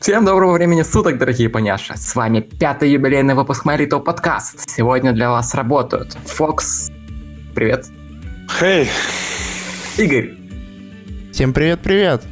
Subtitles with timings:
[0.00, 1.96] Всем доброго времени суток, дорогие поняши!
[1.96, 4.68] С вами пятый юбилейный выпуск Марито подкаст.
[4.68, 6.90] Сегодня для вас работают Фокс.
[7.54, 7.86] Привет.
[8.58, 8.88] Хей.
[9.96, 10.34] Игорь.
[11.32, 12.24] Всем привет-привет.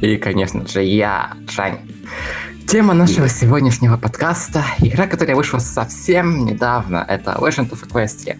[0.00, 1.80] И, конечно же, я, Жань.
[2.66, 7.04] Тема нашего сегодняшнего подкаста– игра, которая вышла совсем недавно.
[7.06, 8.38] Это Legend of Equestria.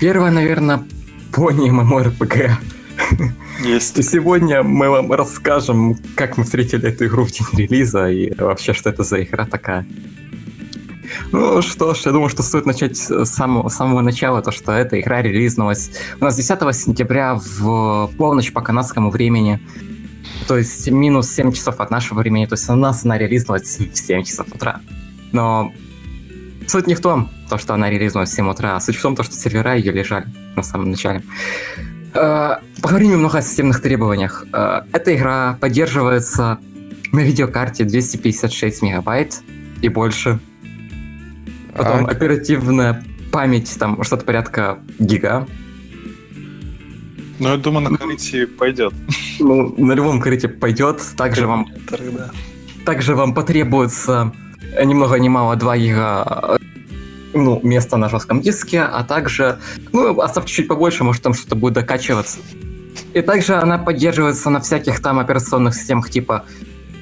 [0.00, 0.82] Первая, наверное,
[1.32, 2.50] пони MMORPG.
[3.64, 3.98] Есть.
[3.98, 8.72] И сегодня мы вам расскажем, как мы встретили эту игру в день релиза и вообще,
[8.72, 9.86] что это за игра такая.
[11.30, 14.72] Ну что ж, я думаю, что стоит начать с самого, с самого начала, то что
[14.72, 19.60] эта игра релизнулась у нас 10 сентября в полночь по канадскому времени.
[20.48, 22.46] То есть минус 7 часов от нашего времени.
[22.46, 24.80] То есть у нас она релизнулась в 7 часов утра.
[25.32, 25.72] Но
[26.66, 29.14] суть не в том, то, что она релизнулась в 7 утра, а суть в том,
[29.14, 31.22] то, что сервера ее лежали на самом начале.
[32.14, 34.44] Э, поговорим немного о системных требованиях.
[34.52, 36.58] Э, эта игра поддерживается
[37.12, 39.40] на видеокарте 256 мегабайт
[39.80, 40.38] и больше.
[41.74, 42.16] Потом Так.
[42.16, 45.46] оперативная память, там что-то порядка гига.
[47.38, 48.92] Ну, я думаю, на Карите пойдет.
[49.40, 51.02] Ну, на любом корите пойдет.
[51.16, 51.66] Также вам,
[52.84, 54.32] также вам потребуется
[54.84, 56.58] ни много ни мало 2 гига
[57.34, 59.58] ну, места на жестком диске, а также,
[59.92, 62.38] ну, оставьте чуть побольше, может там что-то будет докачиваться.
[63.14, 66.44] И также она поддерживается на всяких там операционных системах типа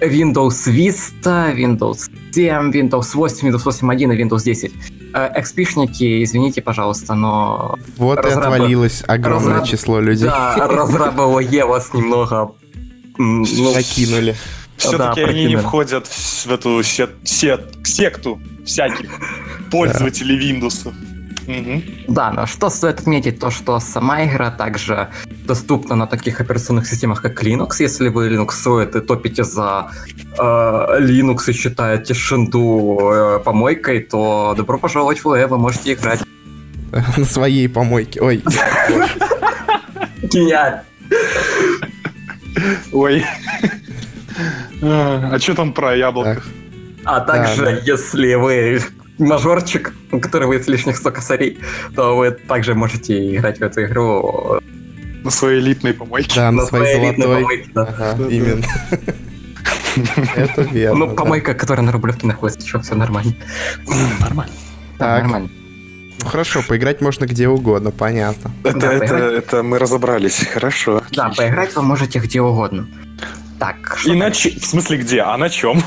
[0.01, 4.73] Windows Vista, Windows 7, Windows 8, Windows 8.1 и Windows 10.
[5.13, 10.29] Э, XP-шники, извините, пожалуйста, но Вот и Разрабы- отвалилось огромное разраб- число людей.
[10.29, 12.53] да, разрабы Е вас немного
[13.19, 14.35] ну, Накинули.
[14.77, 19.11] Все-таки Да, они не входят в в эту сет- сет- секту всяких
[19.71, 20.93] пользователей Windows.
[21.47, 21.83] Мгм.
[22.09, 25.09] Да, но что стоит отметить, то что сама игра также
[25.47, 27.77] доступна на таких операционных системах, как Linux.
[27.81, 29.91] Если вы линуксуете и топите за
[30.39, 36.21] э, Linux и считаете шинду э, помойкой, то добро пожаловать в УЭ, вы можете играть.
[37.17, 38.21] На своей помойке.
[38.21, 38.43] Ой,
[40.23, 40.83] Гениально!
[42.93, 43.25] Ой.
[44.83, 46.43] А что там про яблоко?
[47.05, 47.79] А также, Да, да.
[47.85, 48.81] если вы
[49.21, 51.59] мажорчик, у которого есть лишних 100 косарей,
[51.95, 54.61] то вы также можете играть в эту игру
[55.25, 56.33] На своей элитной помойке.
[56.37, 57.43] Да, на на своей своей элитной золотой.
[57.43, 57.71] помойке.
[57.75, 57.83] да.
[57.83, 58.29] Ага, Да-да.
[58.35, 58.65] именно.
[60.37, 60.99] Это верно.
[60.99, 61.15] Ну, да.
[61.15, 63.35] помойка, которая на Рублевке находится, что, все нормально.
[64.21, 64.53] Нормально.
[64.99, 65.23] Да, Так.
[65.23, 65.49] нормально.
[66.23, 68.51] Ну, Хорошо, поиграть можно где угодно, понятно.
[68.63, 69.33] Это, Да, это, поиграть.
[69.35, 70.47] это мы разобрались.
[70.53, 71.03] Хорошо.
[71.13, 72.87] Да, поиграть вы можете где угодно.
[73.59, 75.21] Так, что И на ч- В смысле где?
[75.23, 75.83] А на чем?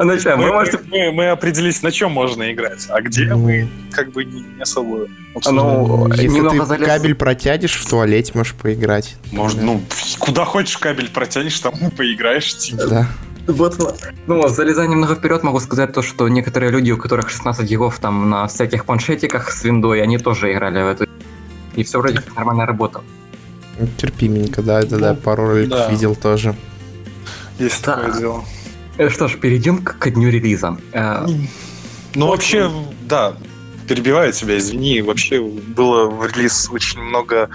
[0.00, 0.04] А?
[0.04, 0.78] Мы, Вы можете...
[0.86, 2.86] мы- мы определились, на чем можно играть.
[2.88, 5.06] А где Ну, мы как бы не не особо...
[5.50, 9.16] Ну, Если ты залез- кабель протянешь, в туалете можешь поиграть.
[9.32, 9.82] Может, ну,
[10.18, 12.56] куда хочешь кабель протянешь, там поиграешь.
[12.56, 12.86] типа.
[12.86, 13.06] Да.
[13.48, 13.76] Вот.
[14.26, 18.28] Ну, залезая немного вперед, могу сказать то, что некоторые люди, у которых 16 гигов там
[18.30, 21.06] на всяких планшетиках с виндой, они тоже играли в эту
[21.74, 23.04] и все вроде как нормально работало.
[23.96, 25.90] Терпименько, да, да, да, Ну, пару роликов да.
[25.90, 26.54] видел тоже.
[27.58, 27.96] Есть Да.
[27.96, 28.44] такое дело.
[28.98, 30.76] Э, Что ж, перейдем к, дню релиза.
[30.92, 31.26] Э,
[32.14, 32.70] Ну, вообще,
[33.02, 33.34] да,
[33.86, 35.02] перебиваю тебя, извини.
[35.02, 37.48] Вообще было в релиз очень много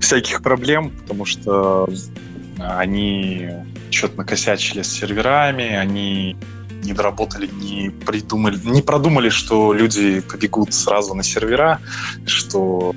[0.00, 1.88] всяких проблем, потому что
[2.58, 3.48] они
[3.90, 6.36] что-то накосячили с серверами, они
[6.84, 11.80] не доработали, не придумали, не продумали, что люди побегут сразу на сервера,
[12.26, 12.94] что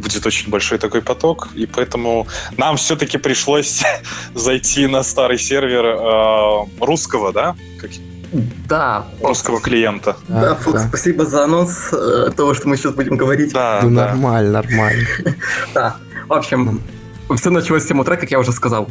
[0.00, 3.82] будет очень большой такой поток, и поэтому нам все-таки пришлось
[4.34, 7.90] зайти на старый сервер э, русского, да, как-
[8.68, 10.16] да, русского клиента.
[10.28, 13.52] Да, Фокс, спасибо за анонс э, того, что мы сейчас будем говорить.
[13.52, 14.06] Да, Ну, да.
[14.08, 15.06] нормально, нормально.
[15.74, 15.96] Да.
[16.28, 16.80] В общем,
[17.36, 18.88] все началось с 7 утра, как я уже сказал.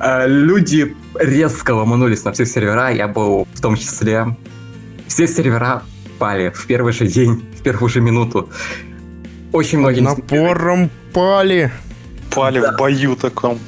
[0.00, 4.36] Э, Люди резко ломанулись на все сервера, я был в том числе.
[5.06, 5.82] Все сервера
[6.18, 8.48] пали в первый же день, в первую же минуту.
[9.52, 10.00] Очень многие...
[10.00, 11.70] Напором пали.
[12.34, 13.58] Пали в бою таком.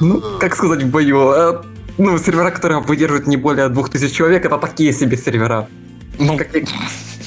[0.00, 1.32] Ну, как сказать, в бою.
[1.32, 1.62] э,
[1.98, 5.66] Ну, сервера, которые выдерживают не более 2000 человек, это такие себе сервера.
[6.18, 6.62] Ну, Как я,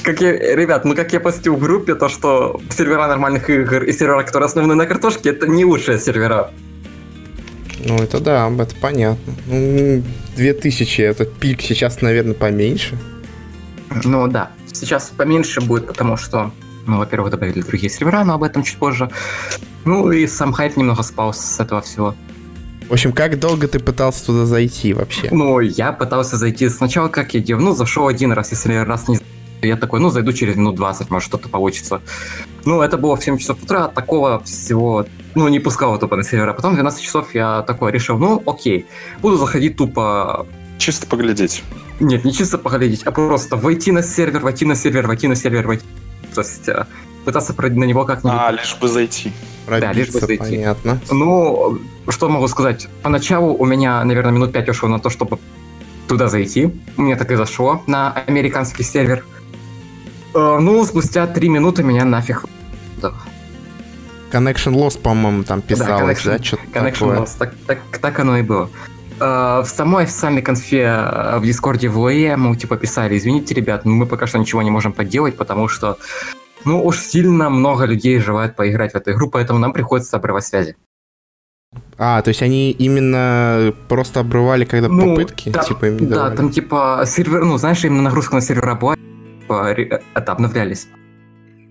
[0.04, 3.92] как я- ребят, ну как я постил в группе, то что сервера нормальных игр и
[3.94, 6.51] сервера, которые основаны на картошке, это не лучшие сервера.
[7.86, 9.33] Ну, это да, это понятно.
[9.48, 10.04] Ну,
[10.36, 12.98] 2000 это пик, сейчас, наверное, поменьше.
[14.04, 16.51] Ну да, сейчас поменьше будет, потому что,
[16.88, 19.10] ну, во-первых, добавили другие сервера, но об этом чуть позже.
[19.86, 22.16] Ну и сам хайп немного спал с этого всего.
[22.89, 25.28] В общем, как долго ты пытался туда зайти вообще?
[25.31, 29.19] Ну, я пытался зайти сначала, как я делал, ну, зашел один раз, если раз не...
[29.62, 32.01] Я такой, ну, зайду через минут 20, может, что-то получится.
[32.63, 35.06] Ну, это было в 7 часов утра, такого всего,
[35.36, 36.54] ну, не пускал тупо на сервера.
[36.54, 38.86] Потом в 12 часов я такой решил, ну, окей,
[39.22, 40.45] буду заходить тупо...
[40.78, 41.63] Чисто поглядеть.
[42.00, 45.66] Нет, не чисто поглядеть, а просто войти на сервер, войти на сервер, войти на сервер,
[45.66, 45.84] войти.
[46.38, 46.86] То есть э,
[47.25, 48.39] пытаться на него как-нибудь...
[48.39, 49.31] А, лишь бы зайти.
[49.68, 50.56] Да, лишь бы Пробиться, зайти.
[50.57, 51.00] понятно.
[51.10, 51.80] Ну,
[52.10, 52.88] что могу сказать?
[53.01, 55.39] Поначалу у меня, наверное, минут 5 ушло на то, чтобы
[56.07, 56.80] туда зайти.
[56.95, 59.25] Мне так и зашло на американский сервер.
[60.36, 62.45] Э, Ну, спустя 3 минуты меня нафиг...
[63.01, 63.13] Да,
[64.31, 66.36] Connection Loss, по-моему, там писалось, да?
[66.36, 67.19] connection- Что-то Connection такое.
[67.22, 67.30] loss.
[67.39, 68.69] Так, так, так оно и было.
[69.19, 73.86] Э, В самой официальной конфе э, в Дискорде в ЛАЕ мы типа писали, извините, ребят,
[73.86, 75.98] но мы пока что ничего не можем поделать, потому что
[76.66, 80.75] ну уж сильно много людей желает поиграть в эту игру, поэтому нам приходится обрывать связи.
[81.98, 86.16] А, то есть они именно просто обрывали, когда Ну, попытки, да, типа им не Да,
[86.16, 86.36] давали?
[86.38, 88.96] там типа сервер, ну знаешь, именно нагрузка на сервера была,
[89.42, 89.75] типа,
[90.13, 90.88] это обновлялись.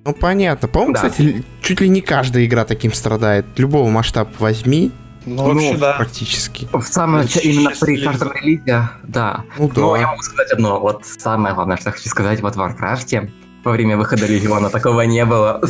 [0.04, 0.68] Ну, понятно.
[0.68, 1.08] По-моему, Да.
[1.08, 3.46] кстати, чуть ли не каждая игра таким страдает.
[3.56, 4.92] Любого масштаба возьми,
[5.26, 5.92] Ну, Ну, вообще, да.
[5.94, 6.68] практически.
[6.72, 9.44] В самом Ну, начале, именно при каждом релизе, да.
[9.58, 9.80] Ну да.
[9.80, 13.30] Но я могу сказать одно, вот самое главное, что я хочу сказать, вот в Варкрафте
[13.64, 15.60] во время выхода Легиона такого не было.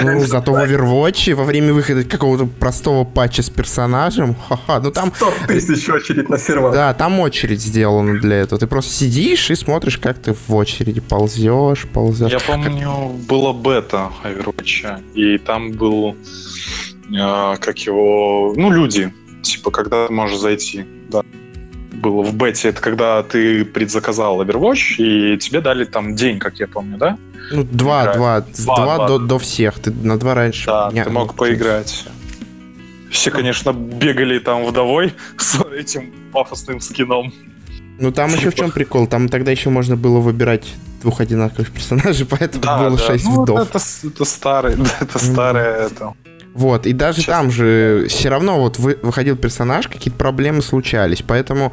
[0.00, 5.12] Ну, зато в Overwatch во время выхода какого-то простого патча с персонажем, ха-ха, ну там,
[5.14, 6.72] 100 тысяч очередь на сервер.
[6.72, 8.58] да, там очередь сделана для этого.
[8.58, 12.32] Ты просто сидишь и смотришь, как ты в очереди ползешь, ползешь.
[12.32, 16.16] Я помню, была бета Overwatch, и там был,
[17.10, 19.12] как его, ну, люди,
[19.42, 21.22] типа, когда ты можешь зайти, да.
[21.92, 26.66] Было в бете, это когда ты предзаказал Overwatch, и тебе дали там день, как я
[26.66, 27.16] помню, да?
[27.52, 28.16] Ну, два, Играть.
[28.16, 29.08] два, с Два, два два.
[29.08, 29.78] до, до всех.
[29.78, 30.66] Ты на два раньше.
[30.66, 32.04] Да, не- ты мог поиграть.
[33.10, 37.32] Все, конечно, бегали там вдовой с этим пафосным скином.
[38.00, 40.66] Ну там еще в чем прикол, там тогда еще можно было выбирать
[41.00, 43.60] двух одинаковых персонажей, поэтому было шесть Ну, вдов.
[43.60, 43.78] это,
[44.08, 46.12] это старый, это старое, это.
[46.54, 47.26] Вот, и даже Сейчас.
[47.26, 51.72] там же все равно вот вы- выходил персонаж, какие-то проблемы случались, поэтому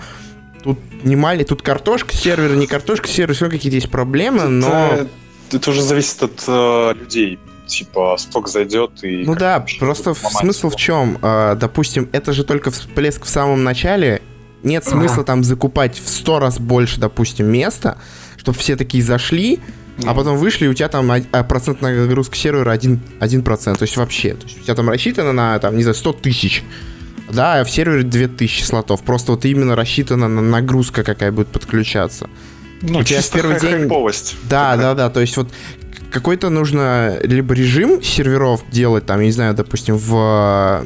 [0.64, 4.90] тут не мали, тут картошка сервера, не картошка сервера, все какие-то есть проблемы, но...
[4.94, 5.08] Это,
[5.52, 7.40] это уже зависит от э, людей.
[7.68, 9.24] Типа, сток зайдет и...
[9.24, 10.80] Ну да, просто смысл в его.
[10.80, 11.20] чем?
[11.22, 14.22] А, допустим, это же только всплеск в самом начале,
[14.64, 17.98] нет смысла там закупать в сто раз больше, допустим, места,
[18.38, 19.60] чтобы все такие зашли,
[20.06, 23.84] а потом вышли, и у тебя там а- а процент нагрузки сервера 1%, 1%, то
[23.84, 24.34] есть вообще.
[24.34, 26.64] То есть у тебя там рассчитано на, там, не знаю, 100 тысяч.
[27.30, 29.04] Да, а в сервере 2000 слотов.
[29.04, 32.30] Просто вот именно рассчитана на нагрузка, какая будет подключаться.
[32.82, 33.88] ну, у тебя в первый день-.
[34.50, 35.10] Да, да, да.
[35.10, 35.50] То есть вот
[36.12, 40.84] какой-то нужно либо режим серверов делать, там, я не знаю, допустим, в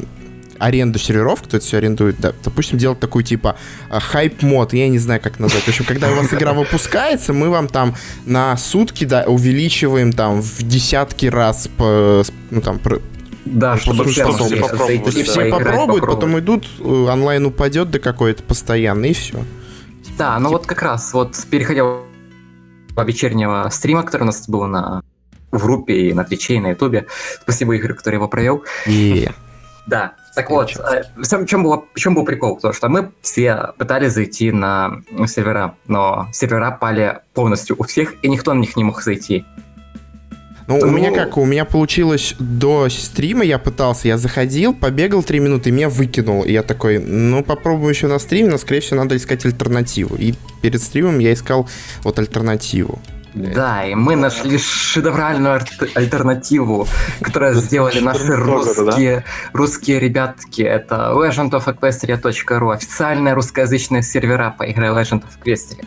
[0.60, 3.58] аренду серверов, кто это все арендует, да, допустим, делать такой типа
[3.90, 5.64] а, хайп-мод, я не знаю, как назвать.
[5.64, 10.42] В общем, когда у вас игра выпускается, мы вам там на сутки да, увеличиваем там
[10.42, 12.80] в десятки раз по, ну, там,
[13.46, 18.44] Да, чтобы чтобы все попробовали, да, все попробуют, потом идут, э, онлайн упадет до какой-то
[18.44, 19.44] постоянно, и все.
[20.18, 21.84] Да, ну вот как раз, вот переходя
[22.96, 25.02] по вечернего стрима, который у нас был на
[25.52, 27.08] в группе и на Твиче, и на Ютубе.
[27.42, 28.64] Спасибо Игорю, который его провел.
[28.86, 29.30] И
[29.88, 32.58] Да, так вот, э, в чем, чем, было, в чем был прикол?
[32.60, 38.28] То, что мы все пытались зайти на сервера, но сервера пали полностью у всех, и
[38.28, 39.46] никто на них не мог зайти.
[40.68, 45.22] Ну, у Ну- меня как, у меня получилось до стрима, я пытался, я заходил, побегал
[45.22, 46.42] 3 минуты, и меня выкинул.
[46.44, 50.16] И я такой, ну, попробую еще на стриме, но, скорее всего, надо искать альтернативу.
[50.16, 50.34] И
[50.64, 51.70] перед стримом я искал
[52.04, 53.00] вот альтернативу.
[53.36, 56.88] Да, и мы нашли шедевральную альт- альтернативу,
[57.22, 60.62] которую сделали наши русские, русские ребятки.
[60.62, 65.86] Это legendofequestria.ru, официальные русскоязычные сервера по игре Legend of Equestria.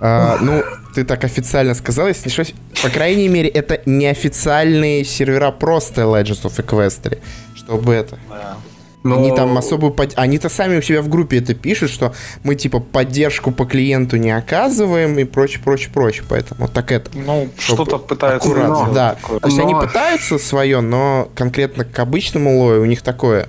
[0.00, 0.64] А, ну,
[0.94, 2.54] ты так официально сказал, если не ошибаюсь.
[2.82, 7.18] По крайней мере, это неофициальные сервера просто Legends of Equestria.
[7.54, 8.18] Чтобы это...
[8.28, 8.56] Да.
[9.02, 9.92] Ну, Они там особую...
[9.92, 12.12] под- Они-то сами у себя в группе это пишут, что
[12.44, 16.24] мы, типа, поддержку по клиенту не оказываем и прочее, прочее, прочее.
[16.28, 17.10] Поэтому так это...
[17.14, 19.14] Ну, Чтобы что-то пытаются аккуратно, сделать да.
[19.14, 19.40] такое.
[19.40, 23.48] То есть они Но- пытаются свое, но конкретно к обычному лою у них такое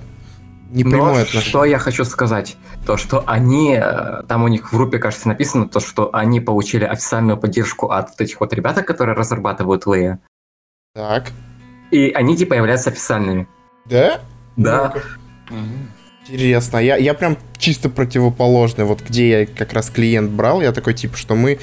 [0.70, 1.42] непрямое Но отношение.
[1.42, 2.56] что я хочу сказать?
[2.86, 6.84] То, что они, э, там у них в группе, кажется, написано, то, что они получили
[6.84, 10.18] официальную поддержку от вот этих вот ребят, которые разрабатывают Лея.
[10.94, 11.26] Так.
[11.90, 13.46] И они типа являются официальными.
[13.84, 14.20] Да?
[14.56, 14.92] Да.
[14.94, 15.02] Мгм.
[16.28, 16.78] Интересно.
[16.78, 18.84] Я, я прям чисто противоположный.
[18.84, 21.58] Вот где я как раз клиент брал, я такой типа, что мы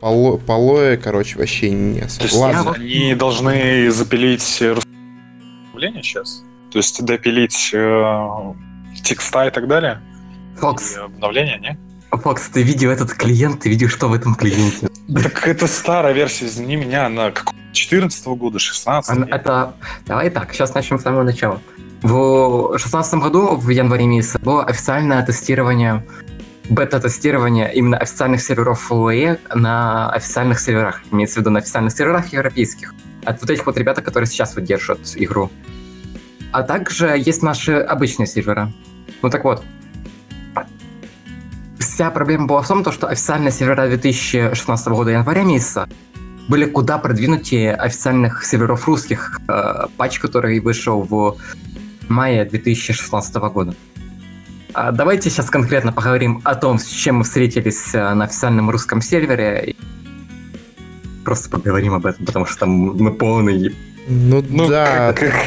[0.00, 2.48] по, ло- по лое, короче, вообще не То особо.
[2.48, 6.42] есть они должны запилить русское сейчас?
[6.72, 8.54] То есть допилить э,
[9.02, 10.00] текста и так далее?
[10.58, 11.78] Фокс, И обновления, не?
[12.16, 14.88] Фокс, ты видел этот клиент, ты видел, что в этом клиенте.
[15.12, 17.32] Так это старая версия, извини меня, она
[17.72, 19.74] 14 года, 16 Это...
[20.06, 21.60] Давай так, сейчас начнем с самого начала.
[22.04, 26.04] В 2016 году, в январе месяце, было официальное тестирование,
[26.68, 31.00] бета-тестирование именно официальных серверов FLE на официальных серверах.
[31.10, 32.94] Имеется в виду на официальных серверах европейских.
[33.24, 35.50] От вот этих вот ребят, которые сейчас вот держат игру.
[36.52, 38.70] А также есть наши обычные сервера.
[39.22, 39.64] Ну так вот,
[41.78, 45.88] вся проблема была в том, что официальные сервера 2016 года января месяца
[46.48, 51.38] были куда продвинутее официальных серверов русских, э, патч, который вышел в
[52.08, 53.74] мае 2016 года.
[54.72, 59.00] А давайте сейчас конкретно поговорим о том, с чем мы встретились э, на официальном русском
[59.00, 59.74] сервере.
[61.24, 63.74] Просто поговорим об этом, потому что там мы полный...
[64.08, 65.12] Ну, Ну, да.
[65.14, 65.46] как-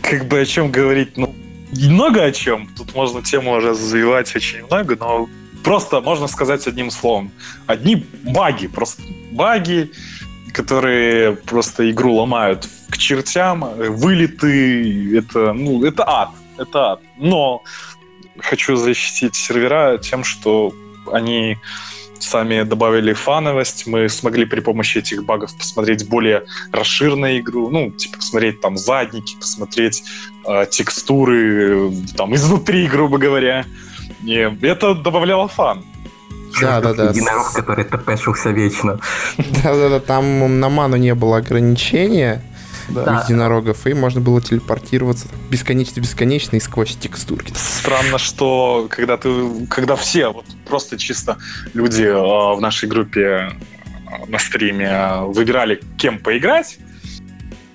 [0.00, 1.34] Как бы о чем говорить, ну,
[1.72, 2.68] много о чем.
[2.76, 5.28] Тут можно тему развивать очень много, но
[5.62, 7.30] просто можно сказать одним словом.
[7.66, 9.02] Одни баги, просто
[9.32, 9.90] баги,
[10.50, 17.00] которые просто игру ломают к чертям, вылеты, это, ну, это ад, это ад.
[17.16, 17.62] Но
[18.38, 20.72] хочу защитить сервера тем, что
[21.12, 21.58] они
[22.22, 28.18] сами добавили фановость, мы смогли при помощи этих багов посмотреть более расширенную игру, ну, типа,
[28.18, 30.02] посмотреть там задники, посмотреть
[30.46, 33.64] э, текстуры, э, там, изнутри, грубо говоря.
[34.22, 35.84] И это добавляло фан.
[36.60, 37.04] Да, да, да.
[37.10, 38.98] Единорог, который тпшился вечно.
[39.38, 42.42] Да-да-да, там на ману не было ограничения
[42.88, 43.22] у Да.
[43.24, 47.52] единорогов, и можно было телепортироваться бесконечно-бесконечно и сквозь текстурки.
[47.54, 51.36] Странно, что когда ты, когда все, вот просто чисто
[51.72, 52.14] люди э,
[52.56, 53.50] в нашей группе э,
[54.26, 56.78] на стриме э, выбирали, кем поиграть,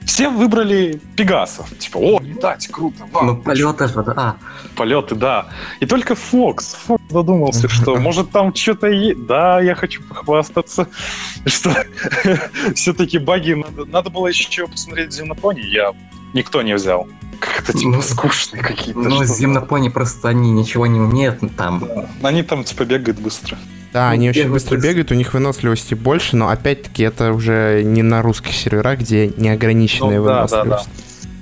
[0.05, 1.75] все выбрали Пегасов.
[1.77, 4.37] Типа, о, летать, круто, вау, Ну, полеты же, да.
[4.75, 5.47] полеты, да.
[5.79, 9.25] И только Фокс, Фокс задумался, что может там что-то есть.
[9.25, 10.87] Да, я хочу похвастаться,
[11.45, 11.75] что
[12.75, 15.91] все-таки баги надо, надо было еще посмотреть Земнопони, я
[16.33, 17.07] никто не взял.
[17.39, 18.99] Как-то типа Ну, скучные какие-то.
[18.99, 21.83] Ну, земнопони просто они ничего не умеют ну, там.
[22.21, 23.57] Они там типа бегают быстро.
[23.95, 28.03] Да, Ну, они очень быстро бегают, у них выносливости больше, но опять-таки это уже не
[28.03, 30.89] на русских серверах, где неограниченная Ну, да, да, выносливость.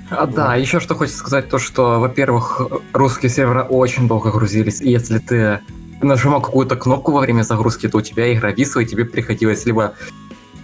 [0.08, 2.60] А, да, еще что хочется сказать, то что, во-первых,
[2.92, 5.62] русские серверы очень долго грузились, и если ты
[6.00, 9.94] нажимал какую-то кнопку во время загрузки, то у тебя игра висла, и тебе приходилось либо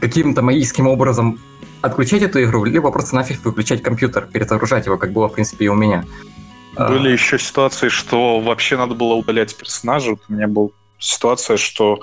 [0.00, 1.40] каким-то магическим образом
[1.80, 5.68] отключать эту игру, либо просто нафиг выключать компьютер, перезагружать его, как было, в принципе, и
[5.68, 6.04] у меня.
[6.76, 10.10] А, Были еще ситуации, что вообще надо было удалять персонажа.
[10.10, 10.68] Вот у меня была
[11.00, 12.00] ситуация, что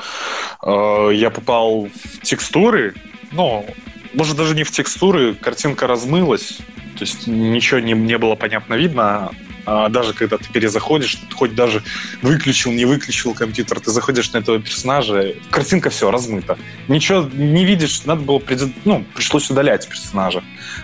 [0.61, 2.95] э, я попал в текстуры,
[3.31, 3.65] ну,
[4.13, 6.57] может даже не в текстуры, картинка размылась,
[6.97, 9.31] то есть ничего не, не было понятно видно.
[9.69, 11.83] А даже когда ты перезаходишь, хоть даже
[12.21, 16.57] выключил, не выключил компьютер, ты заходишь на этого персонажа, картинка все размыта.
[16.87, 18.41] Ничего не видишь, надо было,
[18.85, 20.41] ну, пришлось удалять персонажа.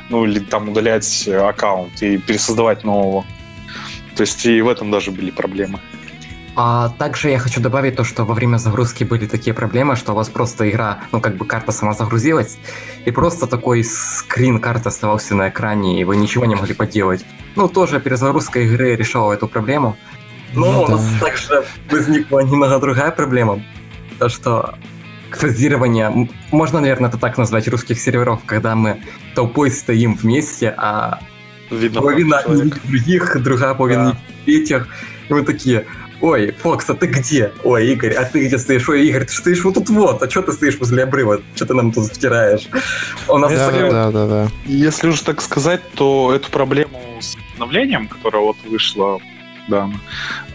[0.09, 3.25] Ну, или там удалять аккаунт и пересоздавать нового.
[4.17, 5.79] То есть и в этом даже были проблемы.
[6.55, 10.15] А также я хочу добавить то, что во время загрузки были такие проблемы, что у
[10.15, 12.57] вас просто игра, ну как бы карта сама загрузилась,
[13.05, 17.25] и просто такой скрин карты оставался на экране, и вы ничего не могли поделать.
[17.55, 19.97] Ну тоже перезагрузка игры решала эту проблему.
[20.53, 21.25] Но Ну у нас да.
[21.25, 23.59] также возникла немного другая проблема.
[24.19, 24.75] То, что
[25.31, 29.01] фазирование, можно, наверное, это так назвать, русских серверов, когда мы
[29.33, 31.19] толпой стоим вместе, а
[31.71, 32.41] Видно, половина
[32.83, 34.51] других, другая половина Да.
[34.51, 34.87] этих.
[35.29, 35.85] И мы такие,
[36.23, 37.51] ой, Фокс, а ты где?
[37.63, 38.87] Ой, Игорь, а ты где стоишь?
[38.87, 41.41] Ой, Игорь, ты стоишь вот тут вот, а что ты стоишь возле обрыва?
[41.53, 42.69] Что ты нам тут втираешь?
[43.27, 44.47] У нас Да, такая- Да, да, да.
[44.65, 49.19] Если уже так сказать, то эту проблему с обновлением, которое вот вышло,
[49.67, 49.89] да,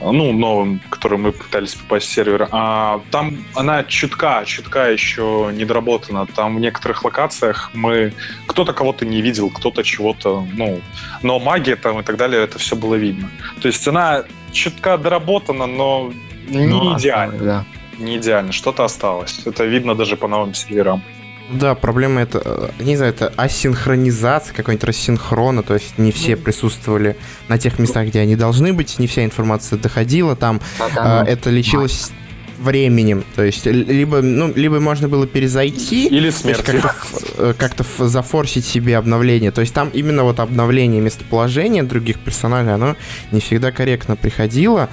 [0.01, 5.67] ну, новым, которым мы пытались попасть в сервер, а, там она чутка, чутка еще не
[5.67, 6.27] доработана.
[6.27, 8.13] Там в некоторых локациях мы...
[8.47, 10.81] Кто-то кого-то не видел, кто-то чего-то, ну...
[11.23, 13.31] Но магия там и так далее, это все было видно.
[13.61, 16.13] То есть она чутка доработана, но
[16.49, 17.45] не Ну, идеально.
[17.45, 17.65] Да.
[17.99, 18.53] Не идеально.
[18.53, 19.41] Что-то осталось.
[19.45, 21.03] Это видно даже по новым серверам.
[21.51, 27.17] Да, проблема это, э, не знаю, это асинхронизация, какой-нибудь рассинхрона, то есть не все присутствовали
[27.49, 30.61] на тех местах, где они должны быть, не вся информация доходила, там
[30.95, 32.11] Да, э, это лечилось
[32.59, 36.63] временем, то есть либо, ну, либо можно было перезайти, Или то есть смерть.
[36.63, 36.95] как-то,
[37.39, 39.51] э, как-то зафорсить себе обновление.
[39.51, 42.97] То есть там именно вот обновление местоположения других персонажей, оно
[43.33, 44.89] не всегда корректно приходило.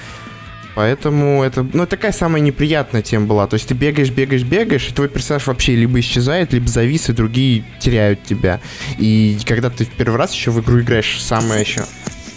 [0.76, 3.48] Поэтому это, ну, такая самая неприятная тема была.
[3.48, 7.14] То есть ты бегаешь, бегаешь, бегаешь, и твой персонаж вообще либо исчезает, либо завис, и
[7.14, 8.60] другие теряют тебя.
[8.98, 11.86] И когда ты в первый раз еще в игру играешь, самое еще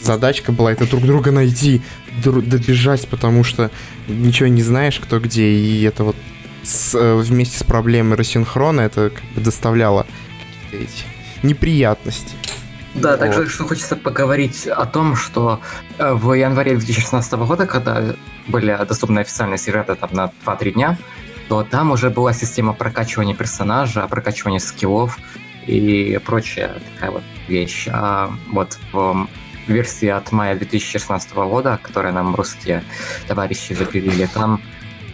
[0.02, 1.82] задачка была это друг друга найти,
[2.22, 3.70] дру- добежать, потому что
[4.06, 6.16] ничего не знаешь, кто где, и это вот
[6.62, 10.06] с, э, вместе с проблемой рассинхрона это как бы доставляло
[10.70, 12.34] какие-то эти неприятности.
[12.94, 13.20] Да, Вот.
[13.20, 15.60] также что хочется поговорить о том, что
[15.98, 18.02] э, в январе 2016 года, когда
[18.46, 20.98] были доступны официальные сюжеты там на 2-3 дня,
[21.48, 25.18] то там уже была система прокачивания персонажа, прокачивания скиллов
[25.66, 27.88] и прочая такая вот вещь.
[27.90, 29.28] А вот в
[29.68, 32.82] версии от мая 2016 года, которую нам русские
[33.26, 34.60] товарищи запилили, там,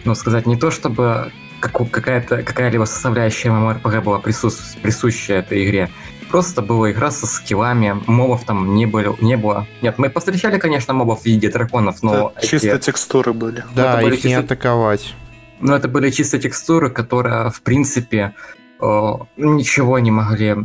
[0.05, 5.89] ну, сказать не то, чтобы как- какая-то какая-либо составляющая MMORPG была присус- присуща этой игре,
[6.31, 9.15] Просто была игра со скиллами, мобов там не было.
[9.21, 9.67] Не было.
[9.83, 13.63] Нет, мы повстречали, конечно, мобов в виде драконов, но Это чисто эти- текстуры были.
[13.75, 15.13] Да, это были их не чисто- атаковать.
[15.61, 18.33] но это были чисто текстуры, которые, в принципе,
[18.81, 20.55] э, ничего не могли.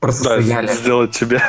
[0.00, 0.68] Просто Да, стояли.
[0.72, 1.42] сделать тебе.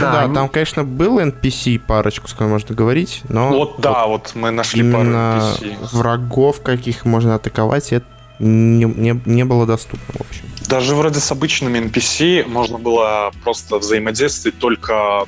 [0.00, 4.32] Да, они- там, конечно, был NPC парочку, с которой можно говорить, но Вот да, вот
[4.34, 5.76] мы нашли именно пару NPC.
[5.92, 8.06] врагов, каких можно атаковать, это
[8.38, 10.42] не, не, не было доступно, в общем.
[10.66, 15.26] Даже вроде с обычными NPC можно было просто взаимодействовать только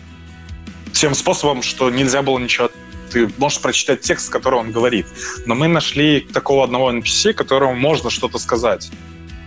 [0.92, 2.70] тем способом, что нельзя было ничего...
[3.10, 5.06] Ты можешь прочитать текст, который он говорит.
[5.44, 8.90] Но мы нашли такого одного NPC, которому можно что-то сказать.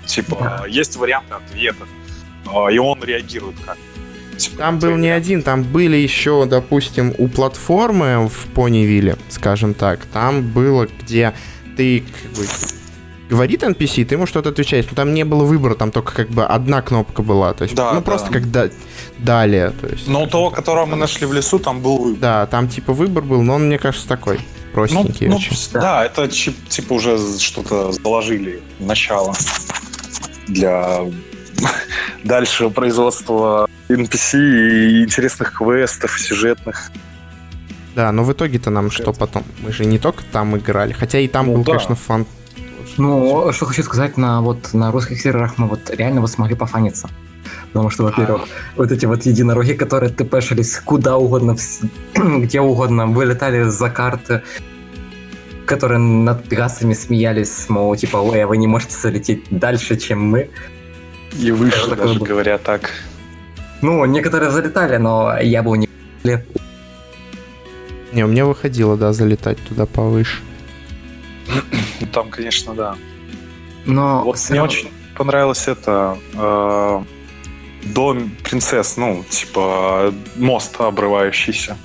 [0.06, 0.66] Типа, Да.
[0.68, 1.86] есть варианты ответа.
[2.56, 3.78] А, И он реагирует как.
[4.58, 10.42] Там был не один, там были еще, допустим, у платформы в Понивилле, скажем так, там
[10.42, 11.34] было, где
[11.78, 12.46] ты как бы
[13.30, 16.44] говорит NPC, ты ему что-то отвечаешь, но там не было выбора, там только как бы
[16.44, 18.02] одна кнопка была, то есть, Да, ну да.
[18.02, 18.70] просто как да-
[19.20, 20.08] далее, то есть.
[20.10, 22.20] Но у того, которого мы нашли в лесу, там был выбор.
[22.20, 24.44] Да, там типа выбор был, но он, мне кажется, такой Ну,
[24.74, 25.56] простенький ну, очень.
[25.72, 29.34] да, это чип- типа уже что-то заложили начало
[30.48, 31.00] для
[32.26, 36.92] дальшего производства NPC и интересных квестов, сюжетных.
[37.96, 39.44] Да, но в итоге-то нам что потом?
[39.60, 41.74] Мы же не только там играли, хотя и там Ну был, да.
[41.74, 42.26] конечно, фан.
[42.98, 47.10] Ну, что хочу сказать, на вот на русских серверах мы вот реально вот смогли пофаниться.
[47.68, 48.44] Потому что, во-первых,
[48.76, 51.56] вот эти вот единороги, которые тпшились куда угодно,
[52.16, 54.42] где угодно, вылетали за карты,
[55.66, 60.50] которые над пегасами смеялись, мол, типа, ой, а вы не можете залететь дальше, чем мы.
[61.40, 62.26] И выше, даже было.
[62.26, 62.92] говоря так.
[63.82, 65.90] Ну, некоторые залетали, но я был не...
[68.14, 70.42] Не, у меня выходило, да, залетать туда повыше.
[72.00, 72.96] Ну, Там, конечно, да.
[73.86, 77.04] Но Вот мне равно- очень понравилось это э,
[77.94, 81.78] дом принцесс, ну, типа мост обрывающийся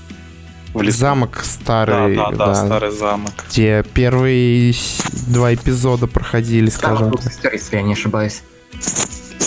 [0.72, 0.98] в лесу.
[0.98, 3.32] Замок Да, старый, да, да, да, старый замок.
[3.50, 4.72] где первые
[5.26, 7.32] два эпизода проходили, Замок скажем двух так.
[7.32, 8.42] сестер, если я не ошибаюсь.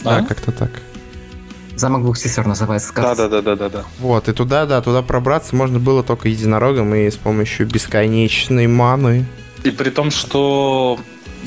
[0.04, 0.70] Да, как-то так.
[1.76, 2.94] Замок двух сестер называется.
[2.94, 3.30] Да, кажется.
[3.30, 3.86] да, да, да, да, да.
[4.00, 9.26] Вот, и туда, да, туда пробраться можно было только единорогом и с помощью бесконечной маны.
[9.64, 11.00] И при том, что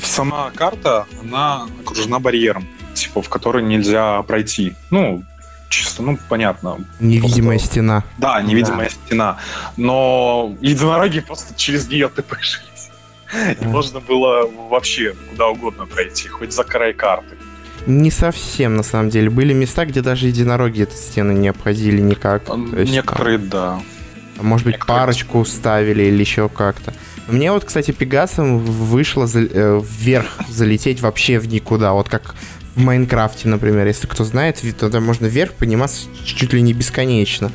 [0.03, 4.73] сама карта, она окружена барьером, типа, в который нельзя пройти.
[4.91, 5.23] Ну,
[5.69, 6.77] чисто, ну, понятно.
[6.99, 8.03] Невидимая Просто- стена.
[8.17, 9.37] Да, невидимая стена.
[9.77, 12.89] Но единороги просто через нее тпшились.
[13.61, 13.69] И Да.
[13.69, 17.36] можно было вообще куда угодно пройти, хоть за край карты.
[17.87, 19.29] Не совсем, на самом деле.
[19.29, 22.43] Были места, где даже единороги эту стену не обходили никак.
[22.77, 23.79] Есть, Некоторые, да.
[24.35, 26.93] там, может быть, некоторые- парочку ставили или еще как-то.
[27.27, 31.93] Мне вот, кстати, Пегасом вышло за- э, вверх залететь вообще в никуда.
[31.93, 32.35] Вот как
[32.75, 33.87] в Майнкрафте, например.
[33.87, 37.51] Если кто знает, тогда можно вверх подниматься чуть ли не бесконечно.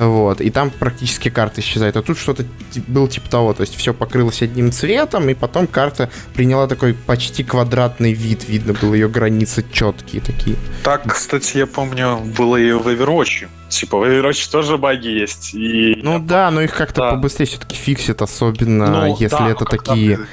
[0.00, 1.94] Вот, и там практически карта исчезает.
[1.94, 2.46] А тут что-то
[2.88, 7.44] было типа того, то есть все покрылось одним цветом, и потом карта приняла такой почти
[7.44, 8.48] квадратный вид.
[8.48, 10.56] Видно было ее границы четкие такие.
[10.84, 13.48] Так, кстати, я помню, было и в Overwatch.
[13.68, 15.52] Типа, в Overwatch тоже баги есть.
[15.54, 17.10] И Ну да, но их как-то Да.
[17.10, 20.16] побыстрее все-таки фиксят, особенно Ну, если да, это такие...
[20.16, 20.26] ты-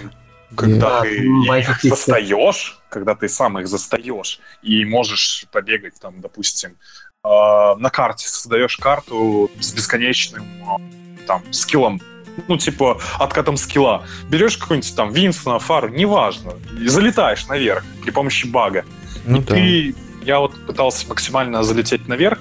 [0.55, 6.21] Когда Да, ты м, их застаешь, когда ты сам их застаешь, и можешь побегать там,
[6.21, 6.77] допустим,
[7.23, 12.01] на карте, создаешь карту с бесконечным э, там скиллом,
[12.47, 14.05] ну, типа, откатом скилла.
[14.29, 18.85] Берешь какой-нибудь там Винстона, Фару, неважно, и залетаешь наверх при помощи бага.
[19.25, 19.53] Ну и да.
[19.53, 22.39] ты, я вот пытался максимально залететь наверх.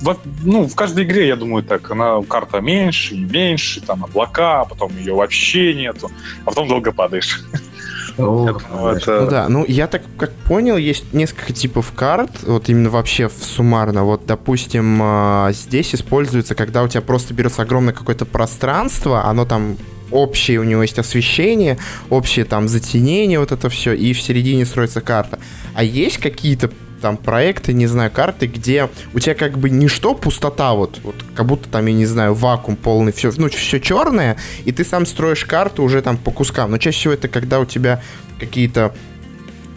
[0.00, 4.64] Во- ну, в каждой игре, я думаю, так, она карта меньше и меньше, там облака,
[4.64, 6.10] потом ее вообще нету,
[6.44, 7.40] а потом долго падаешь.
[8.96, 13.28] Это- Ну да, ну я так как понял, есть несколько типов карт, вот именно вообще
[13.28, 14.04] суммарно.
[14.04, 19.76] Вот, допустим, а, здесь используется, когда у тебя просто берется огромное какое-то пространство, оно там
[20.10, 21.78] общее, у него есть освещение,
[22.10, 25.38] общее там затенение, вот это все, и в середине строится карта.
[25.74, 30.74] А есть какие-то там проекты, не знаю, карты, где у тебя как бы ничто, пустота,
[30.74, 34.72] вот, вот как будто там, я не знаю, вакуум полный, все, ну, все черное, и
[34.72, 36.70] ты сам строишь карту уже там по кускам.
[36.70, 38.02] Но чаще всего это когда у тебя
[38.38, 38.94] какие-то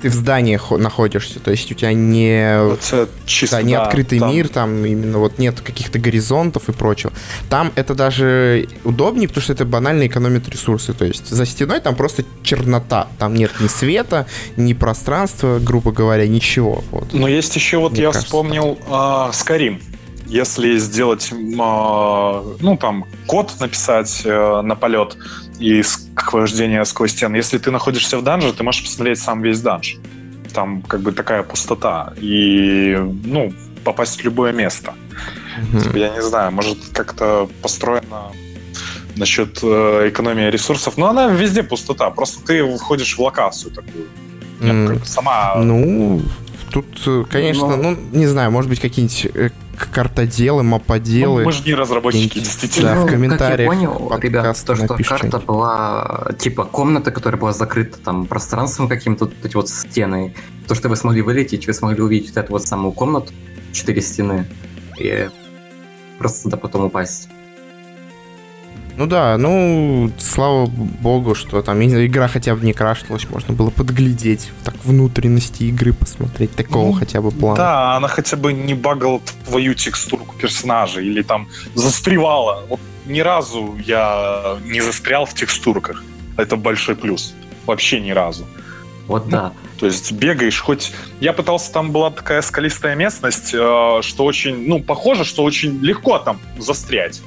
[0.01, 4.31] ты в здании находишься, то есть у тебя не, вот чисто, да, не открытый там...
[4.31, 7.11] мир, там именно вот нет каких-то горизонтов и прочего.
[7.49, 11.95] Там это даже удобнее, потому что это банально экономит ресурсы, то есть за стеной там
[11.95, 16.83] просто чернота, там нет ни света, ни пространства, грубо говоря, ничего.
[16.91, 17.13] Вот.
[17.13, 19.81] Но есть еще вот Мне я кажется, вспомнил э, Skyrim.
[20.27, 25.17] Если сделать, э, ну там код написать э, на полет,
[25.59, 25.83] и
[26.15, 27.35] как вождение сквозь стены.
[27.35, 29.97] Если ты находишься в данже, ты можешь посмотреть сам весь данж.
[30.53, 32.13] Там как бы такая пустота.
[32.17, 34.93] И, ну, попасть в любое место.
[35.73, 35.99] Mm-hmm.
[35.99, 38.31] Я не знаю, может как-то построено
[39.15, 42.09] насчет э, экономии ресурсов, но она везде пустота.
[42.09, 44.07] Просто ты входишь в локацию такую.
[44.61, 45.05] Mm.
[45.05, 45.55] Сама.
[45.55, 46.21] Ну,
[46.71, 47.91] тут, э, конечно, но...
[47.91, 49.49] ну, не знаю, может быть, какие-нибудь э,
[49.91, 51.41] картоделы, маподелы.
[51.41, 52.95] Ну, мы же не разработчики, действительно.
[52.95, 53.69] Да, в комментариях.
[53.69, 58.87] Как я понял, ребят, то, что карта была типа комната, которая была закрыта там пространством
[58.87, 60.35] каким-то, вот эти вот стены.
[60.67, 63.33] То, что вы смогли вылететь, вы смогли увидеть вот эту вот самую комнату,
[63.71, 64.47] четыре стены,
[64.99, 65.29] и
[66.17, 67.29] просто туда потом упасть.
[68.99, 74.51] Ну да, ну, слава богу, что там игра хотя бы не крашилась, можно было подглядеть,
[74.65, 77.55] так внутренности игры посмотреть, такого ну, хотя бы плана.
[77.55, 82.65] Да, она хотя бы не багала твою текстурку персонажа или там застревала.
[82.67, 86.03] Вот ни разу я не застрял в текстурках.
[86.35, 87.33] Это большой плюс.
[87.67, 88.45] Вообще ни разу.
[89.07, 89.53] Вот ну, да.
[89.79, 90.91] То есть бегаешь, хоть...
[91.21, 96.19] Я пытался, там была такая скалистая местность, э, что очень, ну, похоже, что очень легко
[96.19, 97.21] там застрять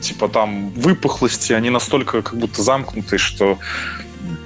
[0.00, 3.58] типа там выпухлости, они настолько как будто замкнутые, что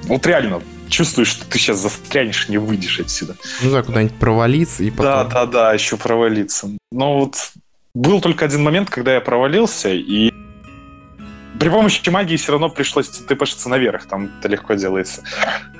[0.05, 3.37] вот реально чувствуешь, что ты сейчас застрянешь, не выйдешь отсюда.
[3.63, 5.05] Ну да, куда-нибудь провалиться и потом...
[5.05, 6.71] Да, да, да, еще провалиться.
[6.93, 7.53] Но вот
[7.95, 10.33] был только один момент, когда я провалился, и
[11.59, 15.23] при помощи магии все равно пришлось тпшиться наверх, там это легко делается.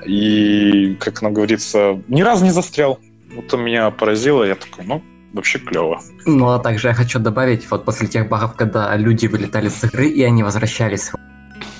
[0.05, 2.99] И, как оно говорится, ни разу не застрял.
[3.35, 5.03] Вот он меня поразило, я такой, ну,
[5.35, 6.01] вообще клево.
[6.25, 10.07] Ну, а также я хочу добавить, вот после тех багов, когда люди вылетали с игры
[10.07, 11.11] и они возвращались,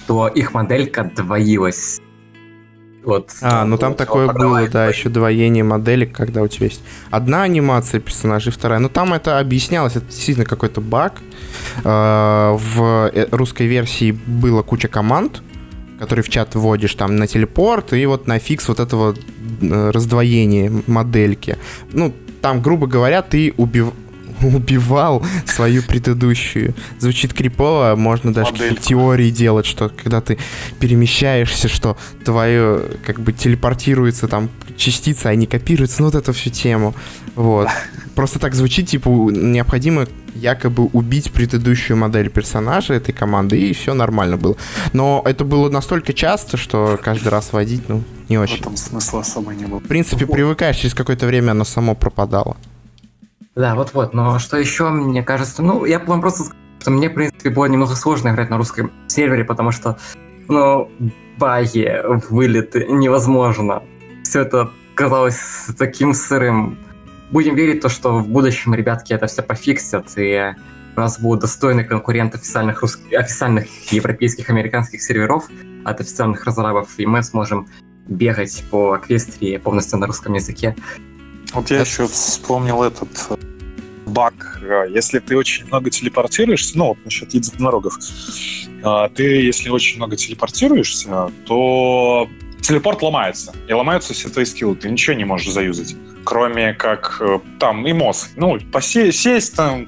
[0.07, 1.99] то их моделька двоилась.
[3.03, 3.31] Вот.
[3.41, 7.99] А, ну там такое было, да, еще двоение моделек, когда у тебя есть одна анимация
[7.99, 8.79] персонажей, вторая.
[8.79, 11.21] Ну там это объяснялось, это действительно какой-то баг.
[11.83, 15.43] А, в э, русской версии было куча команд,
[15.99, 19.13] которые в чат вводишь там на телепорт и вот на фикс вот этого
[19.61, 21.57] э, раздвоения модельки.
[21.93, 22.11] Ну,
[22.45, 23.87] там, грубо говоря, ты убив...
[24.43, 26.75] убивал свою предыдущую.
[26.99, 30.37] Звучит крипово, можно даже какие-то теории делать, что когда ты
[30.79, 36.51] перемещаешься, что твое как бы телепортируется там частица, а не копируется, ну вот эту всю
[36.51, 36.93] тему.
[37.33, 37.67] Вот.
[38.15, 44.37] Просто так звучит, типа, необходимо якобы убить предыдущую модель персонажа этой команды, и все нормально
[44.37, 44.55] было.
[44.93, 48.57] Но это было настолько часто, что каждый раз водить, ну, не очень.
[48.57, 49.79] В этом смысла особо не было.
[49.79, 52.57] В принципе, привыкаешь, через какое-то время оно само пропадало.
[53.55, 54.13] Да, вот-вот.
[54.13, 57.65] Но что еще, мне кажется, ну, я вам просто скажу, что мне, в принципе, было
[57.65, 59.97] немного сложно играть на русском сервере, потому что,
[60.47, 60.91] ну,
[61.37, 63.81] баги, вылеты невозможно.
[64.23, 66.77] Все это казалось таким сырым
[67.31, 70.53] будем верить то, что в будущем ребятки это все пофиксят, и
[70.95, 75.49] у нас будут достойные конкуренты официальных, русских, официальных европейских, американских серверов
[75.83, 77.67] от официальных разрабов, и мы сможем
[78.07, 80.75] бегать по Аквестрии полностью на русском языке.
[81.53, 81.85] Вот я это...
[81.85, 83.35] еще вспомнил этот э,
[84.05, 84.61] баг.
[84.89, 87.97] Если ты очень много телепортируешься, ну вот насчет единорогов,
[88.83, 92.29] э, ты если очень много телепортируешься, то
[92.61, 93.53] телепорт ломается.
[93.67, 94.75] И ломаются все твои скиллы.
[94.75, 95.95] Ты ничего не можешь заюзать.
[96.25, 98.31] Кроме как э, там мозг.
[98.35, 99.87] Ну, посесть, сесть там,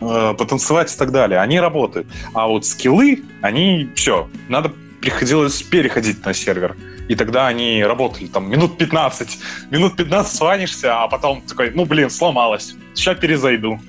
[0.00, 1.40] э, потанцевать и так далее.
[1.40, 2.06] Они работают.
[2.34, 4.28] А вот скиллы, они все.
[4.48, 6.76] Надо приходилось переходить на сервер.
[7.08, 9.38] И тогда они работали там минут 15.
[9.70, 12.76] Минут 15 сванишься, а потом такой, ну блин, сломалось.
[12.94, 13.80] Сейчас перезайду.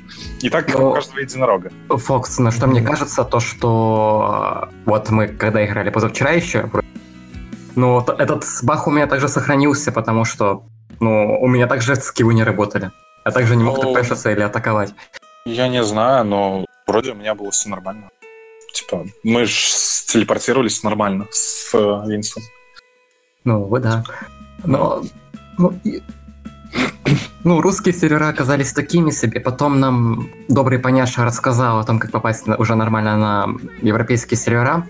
[0.42, 0.90] И так Но...
[0.90, 1.72] у каждого единорога.
[1.90, 6.70] Фокс, на что мне кажется, то, что э, вот мы когда играли позавчера еще,
[7.76, 10.64] но этот баг у меня также сохранился, потому что
[11.00, 12.92] ну, у меня также скиллы не работали.
[13.26, 14.94] Я также не мог ну, тпшиться или атаковать.
[15.46, 18.10] Я не знаю, но вроде у меня было все нормально.
[18.74, 19.56] Типа, мы же
[20.08, 22.44] телепортировались нормально с э, Винсом.
[23.44, 24.04] Ну, вы да.
[24.66, 25.04] Но...
[25.58, 26.02] Ну, и...
[27.44, 29.40] ну, русские сервера оказались такими себе.
[29.40, 33.48] Потом нам добрый поняша рассказал о том, как попасть уже нормально на
[33.82, 34.88] европейские сервера.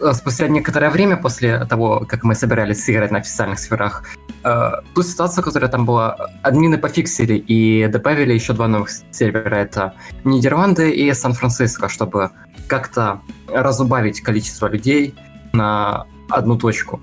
[0.00, 4.04] Э, спустя некоторое время после того, как мы собирались сыграть на официальных серверах,
[4.44, 9.54] э, ту ситуацию, которая там была, админы пофиксили и добавили еще два новых сервера.
[9.56, 12.30] Это Нидерланды и Сан-Франциско, чтобы
[12.68, 15.14] как-то разубавить количество людей
[15.52, 17.00] на одну точку.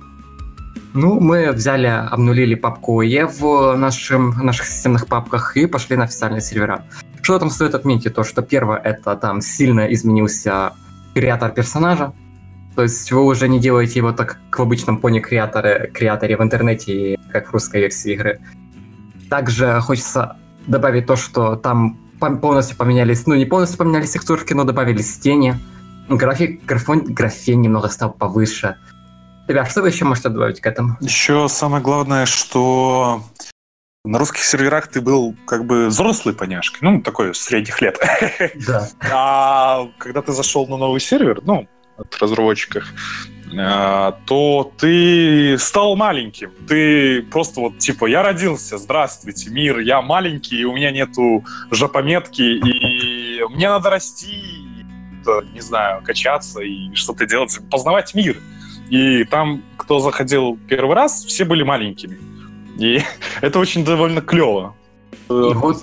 [0.94, 6.42] Ну, мы взяли, обнулили папку E в нашем, наших системных папках и пошли на официальные
[6.42, 6.86] сервера.
[7.24, 8.14] Что там стоит отметить?
[8.14, 10.74] То, что первое, это там сильно изменился
[11.16, 12.14] креатор персонажа.
[12.76, 16.42] То есть вы уже не делаете его так к в обычном пони креаторе, креаторе в
[16.42, 18.40] интернете, как в русской версии игры.
[19.30, 22.00] Также хочется добавить то, что там
[22.42, 25.56] полностью поменялись, ну не полностью поменялись текстурки, но добавились тени.
[26.10, 28.78] График, графон, графен немного стал повыше.
[29.48, 30.98] Ребят, что вы еще можете добавить к этому?
[31.02, 33.24] Еще самое главное, что
[34.06, 38.00] на русских серверах ты был как бы взрослый поняшкой, ну, такой средних лет.
[38.68, 38.90] Да.
[39.12, 42.86] А когда ты зашел на новый сервер, ну, от разработчиков,
[43.58, 46.52] а, то ты стал маленьким.
[46.68, 52.42] Ты просто вот типа я родился, здравствуйте, мир, я маленький, и у меня нету жопометки,
[52.42, 54.42] и мне надо расти,
[55.54, 58.38] не знаю, качаться и что-то делать, познавать мир.
[58.90, 62.18] И там, кто заходил первый раз, все были маленькими.
[62.78, 63.02] И
[63.42, 64.76] это очень довольно клево.
[65.30, 65.78] И вот,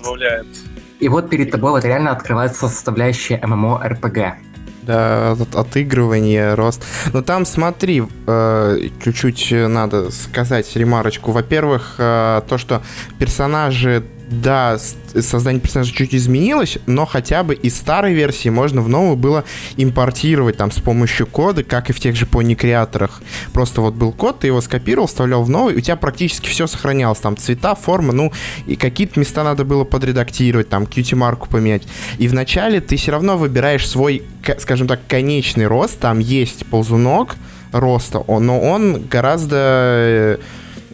[0.99, 4.35] и вот перед тобой вот реально открывается составляющая ММО-РПГ.
[4.83, 6.83] Да, от, отыгрывание, рост.
[7.13, 11.31] Но там, смотри, э, чуть-чуть надо сказать ремарочку.
[11.31, 12.81] Во-первых, э, то, что
[13.19, 14.79] персонажи да,
[15.19, 19.43] создание персонажа чуть изменилось, но хотя бы из старой версии можно в новую было
[19.75, 23.21] импортировать там с помощью кода, как и в тех же пони креаторах.
[23.53, 27.19] Просто вот был код, ты его скопировал, вставлял в новый, у тебя практически все сохранялось.
[27.19, 28.31] Там цвета, форма, ну,
[28.67, 31.83] и какие-то места надо было подредактировать, там, QT-марку поменять.
[32.17, 34.23] И вначале ты все равно выбираешь свой,
[34.59, 37.35] скажем так, конечный рост, там есть ползунок
[37.71, 40.37] роста, но он гораздо э,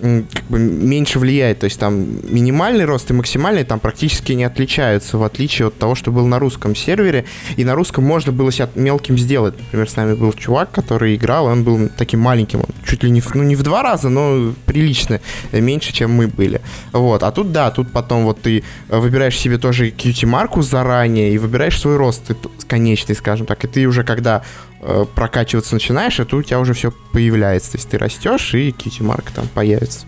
[0.01, 1.59] как бы меньше влияет.
[1.59, 5.95] То есть там минимальный рост и максимальный там практически не отличаются, в отличие от того,
[5.95, 7.25] что был на русском сервере.
[7.55, 9.57] И на русском можно было себя мелким сделать.
[9.57, 13.21] Например, с нами был чувак, который играл, он был таким маленьким, он чуть ли не
[13.21, 15.19] в, ну, не в два раза, но прилично
[15.51, 16.61] меньше, чем мы были.
[16.91, 17.23] Вот.
[17.23, 21.97] А тут, да, тут потом вот ты выбираешь себе тоже QT-марку заранее и выбираешь свой
[21.97, 22.31] рост
[22.67, 23.63] конечный, скажем так.
[23.63, 24.66] И ты уже когда Э,
[25.15, 27.71] прокачиваться начинаешь, а тут у тебя уже все появляется.
[27.71, 30.05] То есть ты растешь, и кити-марк там появится.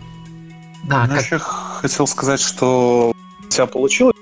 [0.84, 1.24] Да, ну, как...
[1.24, 4.16] еще хотел сказать, что у тебя получилось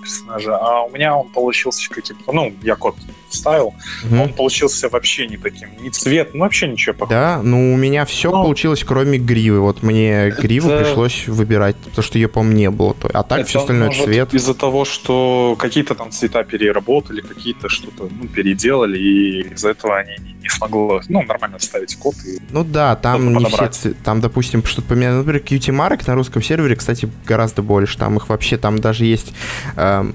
[0.00, 2.96] персонажа, а у меня он получился каким-то, ну, я код
[3.28, 4.22] вставил, угу.
[4.22, 7.20] он получился вообще не таким, ни цвет, ну, вообще ничего похожего.
[7.20, 8.42] Да, ну, у меня все Но...
[8.42, 9.60] получилось, кроме гривы.
[9.60, 10.42] Вот мне это...
[10.42, 12.96] гриву пришлось выбирать, потому что ее, по-моему, не было.
[13.12, 14.34] А так это все остальное может цвет.
[14.34, 20.12] из-за того, что какие-то там цвета переработали, какие-то что-то ну, переделали, и из-за этого они
[20.18, 22.14] не, не смогло, ну, нормально вставить код.
[22.26, 25.14] И ну да, там не все, там, допустим, что-то поменяли.
[25.14, 27.98] Например, Qt Mark на русском сервере, кстати, гораздо больше.
[27.98, 29.32] Там их вообще, там даже есть
[29.76, 30.10] э,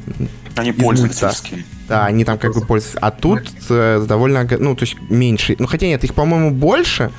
[0.56, 1.66] они пользовательские.
[1.88, 3.00] Да, они там как бы пользуются.
[3.00, 5.56] А тут э, довольно, ну, то есть меньше.
[5.60, 7.12] Ну, хотя нет, их, по-моему, больше,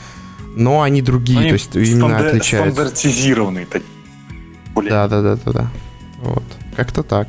[0.57, 2.73] но они другие, они то есть именно стандар- отличаются.
[2.73, 3.89] Стандартизированные такие.
[4.75, 5.71] Да, да, да, да, да.
[6.23, 6.45] Вот.
[6.77, 7.29] Как-то так.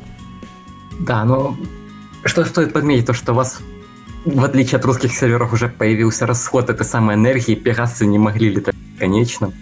[1.00, 1.56] Да, но
[2.24, 3.60] что стоит подметить, то что у вас,
[4.24, 8.74] в отличие от русских серверов, уже появился расход этой самой энергии, пегасы не могли летать
[8.98, 9.52] конечно.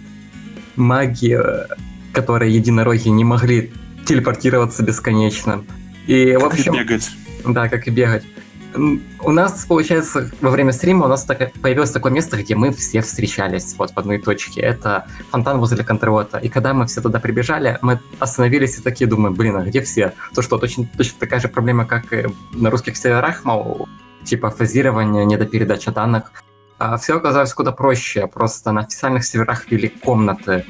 [0.75, 1.67] Маги, э,
[2.13, 3.71] которые единороги, не могли
[4.05, 5.63] телепортироваться бесконечно.
[6.07, 7.09] И, как в общем, бегать.
[7.47, 8.23] Да, как и бегать.
[9.21, 13.01] У нас, получается, во время стрима у нас так, появилось такое место, где мы все
[13.01, 14.61] встречались вот в одной точке.
[14.61, 16.39] Это фонтан возле Контрота.
[16.39, 20.13] И когда мы все туда прибежали, мы остановились и такие думаем, блин, а где все?
[20.33, 23.87] То что, точно, точно такая же проблема, как и на русских серверах, мол,
[24.25, 26.31] типа фазирование, недопередача данных.
[26.77, 28.27] А все оказалось куда проще.
[28.27, 30.65] Просто на официальных серверах вели комнаты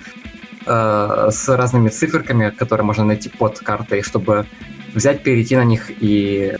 [0.66, 4.46] э, с разными циферками, которые можно найти под картой, чтобы
[4.94, 6.58] взять, перейти на них и...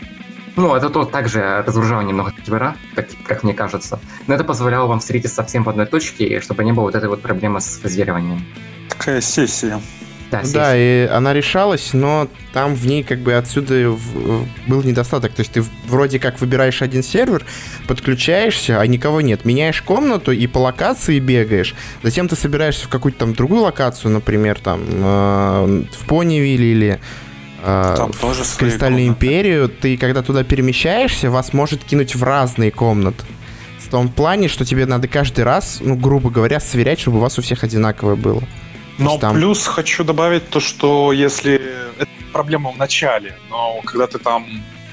[0.56, 4.00] Ну, это то также разгружало немного сервера, как, как мне кажется.
[4.26, 7.20] Но это позволяло вам встретиться совсем в одной точке, чтобы не было вот этой вот
[7.20, 8.42] проблемы с фазированием.
[8.88, 9.80] Такая сессия.
[10.30, 13.96] Да, да, и она решалась, но там в ней как бы отсюда
[14.66, 15.32] был недостаток.
[15.32, 17.44] То есть ты вроде как выбираешь один сервер,
[17.86, 19.44] подключаешься, а никого нет.
[19.44, 21.74] Меняешь комнату и по локации бегаешь.
[22.02, 27.00] Затем ты собираешься в какую-то там другую локацию, например, там э, в Понивиле или
[27.62, 29.26] а, Там в тоже Кристальную комнаты.
[29.26, 33.24] империю, ты когда туда перемещаешься, вас может кинуть в разные комнаты.
[33.80, 37.38] В том плане, что тебе надо каждый раз, ну, грубо говоря, сверять, чтобы у вас
[37.38, 38.42] у всех одинаковое было.
[38.98, 39.34] Но там...
[39.34, 41.60] плюс хочу добавить то, что если
[41.98, 44.46] это проблема в начале, но когда ты там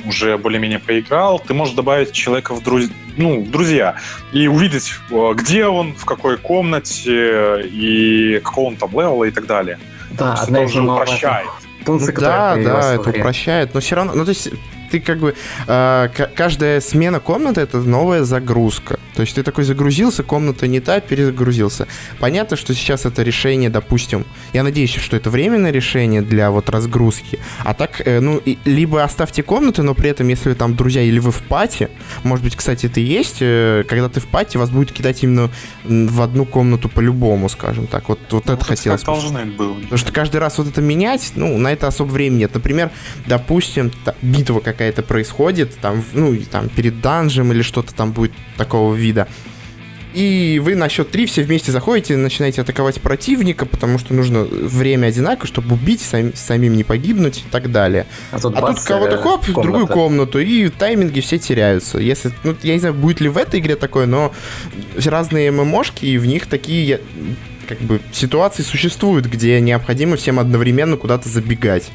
[0.06, 2.86] уже более-менее поиграл, ты можешь добавить человека в друз...
[3.18, 3.96] ну, друзья
[4.32, 9.46] и увидеть, э, где он, в какой комнате и какого он там левела и так
[9.46, 9.80] далее.
[10.12, 11.48] Да, это одна из уже упрощает.
[11.86, 14.50] функций, Ну да, да, это упрощает, но все равно, ну то есть
[14.92, 15.36] ты как бы
[15.68, 19.00] э, каждая смена комнаты это новая загрузка.
[19.15, 21.88] То есть ты такой загрузился, комната не та, перезагрузился.
[22.19, 27.39] Понятно, что сейчас это решение, допустим, я надеюсь, что это временное решение для вот разгрузки.
[27.63, 31.19] А так, э, ну, либо оставьте комнаты, но при этом, если вы там друзья или
[31.19, 31.89] вы в пати,
[32.23, 35.49] может быть, кстати, это и есть, э, когда ты в пати, вас будет кидать именно
[35.84, 38.10] в одну комнату по-любому, скажем так.
[38.10, 39.73] Вот, вот это Ну, хотелось как должны было.
[39.76, 42.54] Потому что каждый раз вот это менять, ну, на это особо времени нет.
[42.54, 42.89] Например,
[43.28, 48.93] допустим, та- битва какая-то происходит, там, ну, там перед данжем или что-то там будет такого
[49.04, 49.28] вида.
[50.13, 55.08] И вы на счет 3 все вместе заходите, начинаете атаковать противника, потому что нужно время
[55.08, 58.06] одинаково, чтобы убить, сам- самим не погибнуть и так далее.
[58.32, 59.94] А тут, А тут кого-то э, хоп, в другую комната.
[59.94, 61.98] комнату, и тайминги все теряются.
[61.98, 64.32] Если, ну, я не знаю, будет ли в этой игре такое, но
[65.04, 67.02] разные ММОшки, и в них такие
[67.68, 71.89] как бы ситуации существуют, где необходимо всем одновременно куда-то забегать.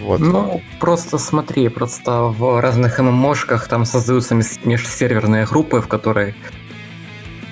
[0.00, 0.20] Вот.
[0.20, 6.34] Ну, просто смотри, просто в разных ММОшках там создаются межсерверные группы, в которые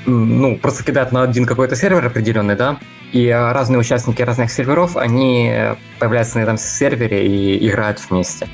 [0.06, 2.78] ну, просто кидают на один какой-то сервер определенный, да,
[3.12, 5.54] и разные участники разных серверов, они
[5.98, 8.48] появляются на этом сервере и играют вместе.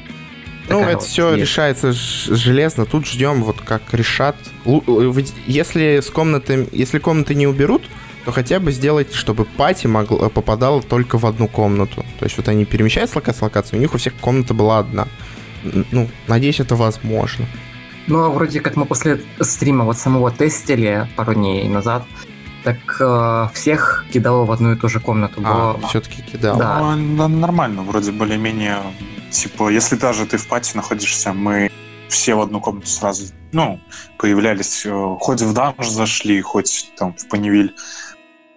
[0.69, 1.41] Ну, Такая это вот все есть.
[1.41, 2.87] решается железно.
[2.87, 4.37] Тут ждем, вот как решат.
[4.65, 4.79] Э,
[5.47, 7.83] Если с комнаты, если комнаты не уберут,
[8.31, 12.05] то хотя бы сделайте, чтобы пати могла, попадала только в одну комнату.
[12.21, 14.79] То есть вот они перемещаются с локации в локацию, у них у всех комната была
[14.79, 15.09] одна.
[15.91, 17.47] Ну, надеюсь, это возможно.
[18.07, 22.05] Ну, а вроде как мы после стрима вот самого тестили пару дней назад,
[22.63, 25.41] так э, всех кидало в одну и ту же комнату.
[25.45, 26.57] А, Было- все-таки кидал.
[26.57, 26.95] Да.
[26.95, 28.79] Ну, нормально, вроде более-менее.
[29.31, 31.69] Типа, если даже ты в пати находишься, мы
[32.09, 33.81] все в одну комнату сразу, ну,
[34.19, 37.75] появлялись, э, хоть в данж зашли, хоть там в Панивиль.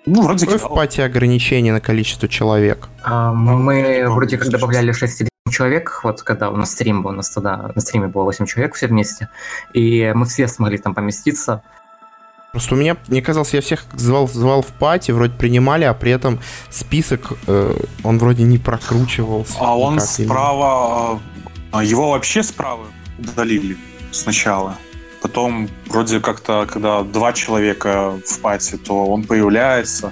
[0.05, 2.89] Ну, вроде Какое в пати ограничение на количество человек?
[3.03, 6.71] А, мы не помню, вроде как добавляли 6 или 7 человек, вот когда у нас
[6.71, 9.29] стрим был, у нас тогда на стриме было 8 человек все вместе,
[9.73, 11.63] и мы все смогли там поместиться.
[12.51, 16.11] Просто у меня, мне казалось, я всех звал, звал в пати, вроде принимали, а при
[16.11, 16.39] этом
[16.69, 19.55] список, э, он вроде не прокручивался.
[19.59, 20.33] А он никак именно.
[20.33, 21.19] справа...
[21.71, 22.85] а, Его вообще справа
[23.17, 23.77] удалили
[24.11, 24.75] сначала.
[25.23, 30.11] Потом вроде как-то, когда два человека в пати, то он появляется.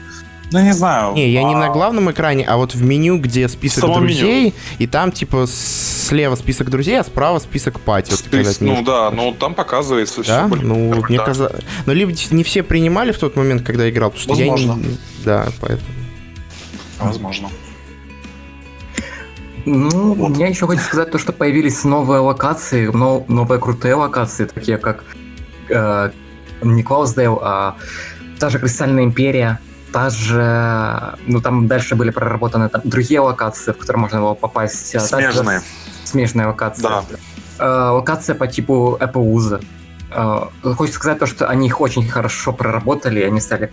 [0.52, 1.14] Ну, не знаю.
[1.16, 4.54] Не, я не а на главном экране, а вот в меню, где список самом друзей,
[4.80, 8.12] и там типа слева список друзей, а справа список пати.
[8.12, 8.58] Вот спис- отмечаешь.
[8.62, 10.48] Ну да, ну там показывается Да?
[10.48, 10.56] все.
[10.62, 11.62] Ну, мне казалось...
[11.86, 14.82] Ну, либо не все принимали в тот момент, когда играл, потому что я Возможно.
[14.82, 14.98] не...
[15.26, 15.90] Да, поэтому...
[17.00, 17.50] Возможно.
[19.66, 20.38] Ну, Вот.
[20.38, 25.04] я еще хочу сказать то, что появились новые локации, но- новые крутые локации, такие как
[25.70, 26.12] э,
[26.64, 27.76] не Клаусдейл, а
[28.40, 29.60] та же Кристальная Империя,
[29.94, 34.96] та же, ну там дальше были проработаны там другие локации, в которые можно было попасть.
[34.96, 35.62] а та же Смежные.
[36.04, 36.82] Смежные локации.
[36.84, 37.04] Да.
[37.60, 39.62] Э, локация по типу Эпоуза.
[40.12, 40.46] Э,
[40.76, 43.72] Хочется сказать то, что они их очень хорошо проработали, и они стали,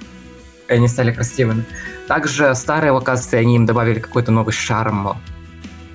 [0.68, 1.64] они стали красивыми.
[2.07, 5.16] Также старые локации, они им добавили какой-то новый шарм.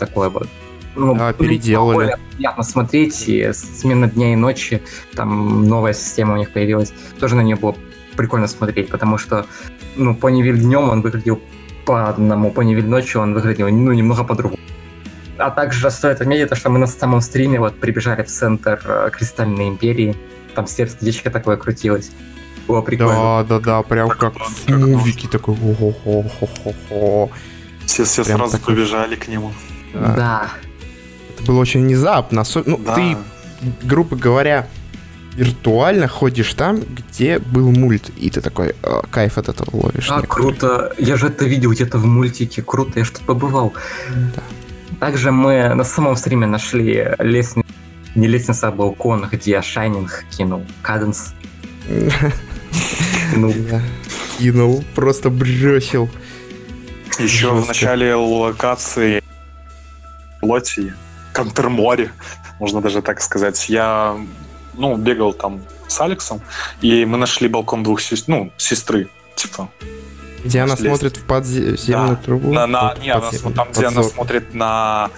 [0.06, 0.48] Такой вот.
[0.96, 1.96] Ну, Да, ну, переделали.
[1.96, 4.82] более приятно смотреть, и смена дня и ночи,
[5.16, 6.94] там новая система у них появилась.
[7.20, 7.76] Тоже на нее было
[8.16, 9.46] прикольно смотреть, потому что,
[9.96, 11.40] ну, Понивиль днем он выглядел
[11.86, 14.60] по одному, Понивиль ночью он выглядел, ну, немного по-другому.
[15.38, 19.10] А также стоит отметить, то, что мы на самом стриме вот прибежали в центр э,
[19.12, 20.16] Кристальной Империи.
[20.54, 22.12] Там сердечко такое крутилось.
[22.68, 23.44] Было прикольно.
[23.44, 25.56] Да, да, да, прям Так как вот, в как мувике такой.
[27.86, 28.76] Все, все Прям сразу такой.
[28.76, 29.52] побежали к нему.
[29.94, 30.14] Да.
[30.16, 30.50] Да.
[31.36, 32.42] Это было очень внезапно.
[32.42, 32.96] осо- Ну, Да.
[32.96, 33.18] ты,
[33.84, 34.68] грубо говоря,
[35.36, 40.08] виртуально ходишь там, где был мульт, и ты такой «Э, кайф от этого ловишь.
[40.12, 40.28] А, некоторый.
[40.44, 40.94] круто.
[41.00, 42.62] Я же это видел где-то в мультике.
[42.62, 43.74] Круто, я что-то побывал.
[44.36, 44.44] Да.
[45.00, 47.68] Также мы на самом стриме нашли лестницу,
[48.16, 51.34] не лестница, а балкон, где Шайнинг кинул Каденс.
[53.36, 53.82] Ну, Да.
[54.40, 56.10] Кинул, просто бросил.
[57.20, 59.22] Еще в начале локации
[60.44, 60.94] Лоти,
[61.34, 62.12] Контрморе,
[62.60, 64.16] можно даже так сказать, я
[64.76, 66.42] ну, бегал там с Алексом,
[66.82, 69.70] и мы нашли балкон двух сестр, ну, сестры, типа.
[70.44, 70.88] Где она Слезть.
[70.90, 72.22] смотрит в подземную Да.
[72.24, 72.52] трубу.
[72.54, 74.14] На, на, Вот, не, она подзем- см- там, где она подзор.
[74.14, 75.10] смотрит на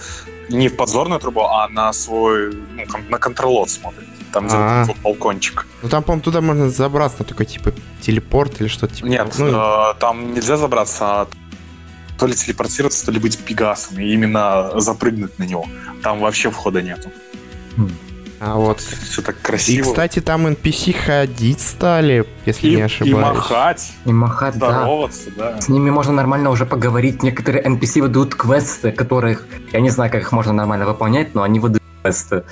[0.48, 4.06] не в подзорную трубу, а на свой, ну, на контролот смотрит.
[4.32, 4.84] Там, где А.
[4.84, 5.66] вот балкончик.
[5.82, 7.72] Ну там, по-моему, туда можно забраться, такой типа
[8.02, 9.06] телепорт или что-то типа.
[9.06, 11.28] Нет, ну, э, там нельзя забраться, а
[12.18, 15.66] то ли телепортироваться, то ли быть пегасом, и именно запрыгнуть на него.
[16.02, 17.10] Там вообще входа нету.
[18.38, 18.80] А вот.
[18.80, 19.84] Все так И, красиво.
[19.84, 23.16] кстати, там NPC ходить стали, если и, не и ошибаюсь.
[23.36, 24.70] махать, И махать, да.
[24.70, 25.60] здороваться, да.
[25.60, 27.22] С ними можно нормально уже поговорить.
[27.22, 29.46] Некоторые NPC выдают квесты, которых...
[29.72, 32.44] Я не знаю, как их можно нормально выполнять, но они выдают квесты.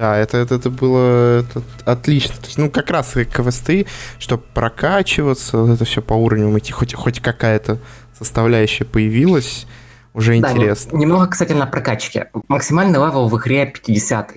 [0.00, 2.34] Да, это, это, это было это отлично.
[2.36, 3.86] То есть, ну, как раз и квесты,
[4.18, 7.78] чтобы прокачиваться, вот это все по уровням идти, хоть, хоть какая-то
[8.18, 9.66] составляющая появилась,
[10.14, 10.96] уже Да, интересно.
[10.96, 12.24] немного касательно прокачки.
[12.48, 14.36] Максимальный level в игре 50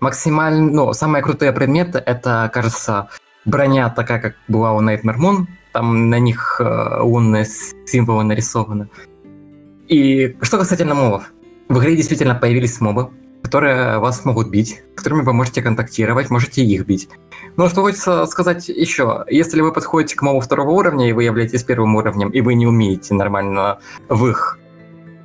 [0.00, 3.08] Максимально, ну, самые крутые предметы, это, кажется,
[3.46, 5.46] броня такая, как была у Nightmare Moon.
[5.72, 7.46] Там на них э, лунные
[7.86, 8.90] символы нарисованы.
[9.88, 11.32] И что касательно мобов.
[11.70, 13.08] В игре действительно появились мобы,
[13.42, 17.08] которые вас могут бить, с которыми вы можете контактировать, можете их бить.
[17.56, 21.64] Но что хочется сказать еще, если вы подходите к мобу второго уровня, и вы являетесь
[21.64, 23.78] первым уровнем, и вы не умеете нормально
[24.08, 24.58] в их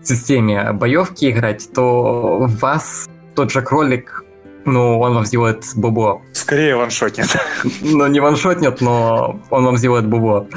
[0.04, 4.24] системе боевки играть, то вас тот же кролик,
[4.66, 6.22] ну, он вам сделает бубо.
[6.32, 7.28] Скорее ваншотнет.
[7.82, 10.48] Ну, не ваншотнет, но он вам сделает бубо.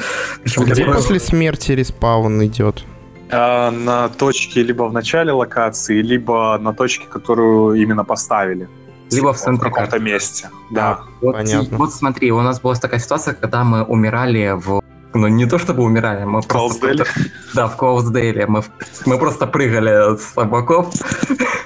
[0.45, 2.85] Где после смерти респаун идет?
[3.31, 8.69] А, на точке либо в начале локации, либо на точке, которую именно поставили.
[9.11, 10.05] Либо в центре каком-то карты.
[10.05, 10.51] месте.
[10.71, 11.01] Да.
[11.21, 11.77] Вот, Понятно.
[11.79, 14.83] вот смотри, у нас была такая ситуация, когда мы умирали в...
[15.15, 16.81] Ну, не то чтобы умирали, мы просто...
[16.81, 17.05] Клаусделе.
[17.55, 18.47] Да, в Клаусдейле.
[18.47, 18.71] Мы, в-
[19.07, 20.93] мы просто прыгали с облаков,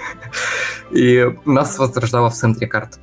[0.90, 2.98] и нас возрождало в центре карты.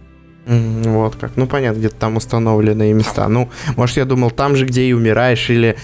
[0.45, 1.31] М, Вот как.
[1.35, 3.27] Ну, понятно, где-то там установленные места.
[3.27, 5.77] Ну, может, я думал, там же, где и умираешь, или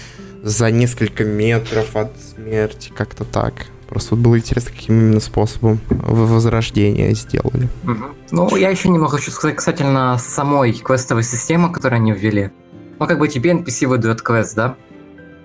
[0.44, 3.54] за несколько метров от смерти, как-то так.
[3.88, 7.68] Просто вот было интересно, каким именно способом в- возрождения сделали.
[8.30, 12.50] Ну, я еще немного хочу сказать касательно самой квестовой системы, которую они ввели.
[12.98, 14.76] Ну, как бы тебе NPC выдает квест, да?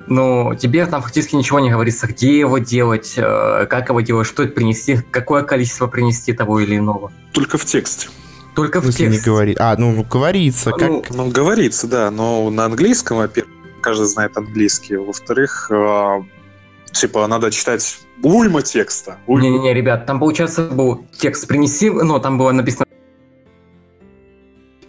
[0.08, 4.44] Но тебе там фактически ничего не говорится, где его делать, э, как его делать, что
[4.44, 7.12] это принести, какое количество принести того или иного.
[7.32, 8.10] Только в тексте.
[8.56, 9.22] Только В в не тексте.
[9.30, 9.58] говорит?
[9.60, 10.90] А, ну, говорится, как...
[10.90, 14.98] Ну, Ну, говорится, да, но на английском, во-первых, каждый знает английский.
[14.98, 16.22] Во-вторых, э,
[16.92, 19.18] типа, надо читать уйма текста.
[19.28, 22.86] Не-не-не, ребят, там, получается, был текст «принеси», ну, там было написано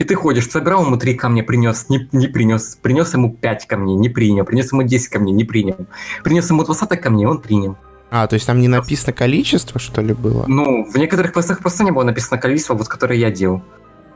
[0.00, 3.96] и ты ходишь, собирал ему три камня, принес, не, не принес, принес ему пять камней,
[3.96, 5.76] не принял, принес ему 10 камней, не принял,
[6.24, 7.76] принес ему 20 камней, он принял.
[8.10, 10.46] А, то есть там не написано количество, что ли, было?
[10.48, 13.62] Ну, в некоторых квестах просто не было написано количество, вот которые я делал.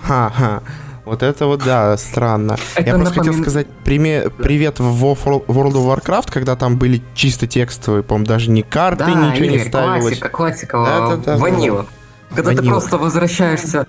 [0.00, 0.62] Ха-ха.
[1.04, 2.56] Вот это вот, да, странно.
[2.76, 6.78] Это Я просто хотел напомин- сказать приме- привет в Wo- World of Warcraft, когда там
[6.78, 10.02] были чисто текстовые, по-моему, даже ни карты, Да, ничего не Игорь, ставилось.
[10.04, 11.36] классика, классика, Да-да-да.
[11.36, 11.86] ванила.
[12.34, 12.72] Когда ты Ванила.
[12.72, 13.86] просто возвращаешься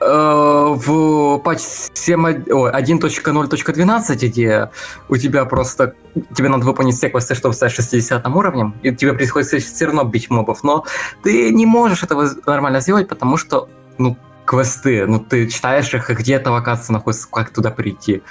[0.00, 1.60] э, в патч
[1.94, 4.70] 7, ой, 1.0.12, где
[5.08, 5.94] у тебя просто
[6.36, 10.30] тебе надо выполнить все квесты, чтобы стать 60 уровнем, и тебе приходится все равно бить
[10.30, 10.84] мобов, но
[11.24, 14.16] ты не можешь этого нормально сделать, потому что, ну,
[14.48, 18.22] квесты, ну, ты читаешь их, и где эта локация находится, как туда прийти.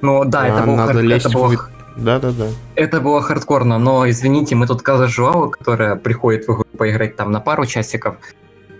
[0.00, 2.46] Ну, да, А, это было, надо хар- лезть это было в- Да-да-да.
[2.76, 7.40] это было хардкорно, но извините, мы тут казажуалы, которая приходит в игру поиграть там на
[7.40, 8.14] пару часиков,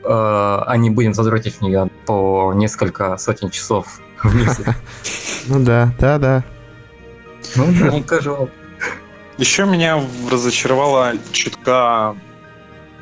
[0.05, 4.65] э, а не будем задротить в нее по несколько сотен часов в месяц.
[5.49, 5.93] Ну да.
[7.57, 8.51] Ну да, casual.
[9.39, 10.01] Еще меня
[10.31, 12.15] разочаровала чутка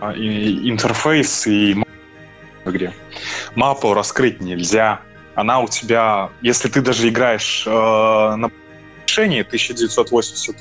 [0.00, 1.82] а, интерфейс и
[2.66, 2.92] в игре.
[3.54, 5.00] Мапу раскрыть нельзя.
[5.34, 8.50] Она у тебя, если ты даже играешь э, на
[9.06, 10.56] решении 1980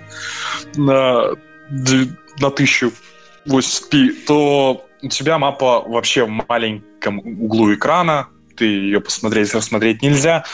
[0.76, 1.32] на,
[1.70, 9.54] д- на 1080p, то у тебя мапа вообще в маленьком углу экрана, ты ее посмотреть,
[9.54, 10.46] рассмотреть нельзя.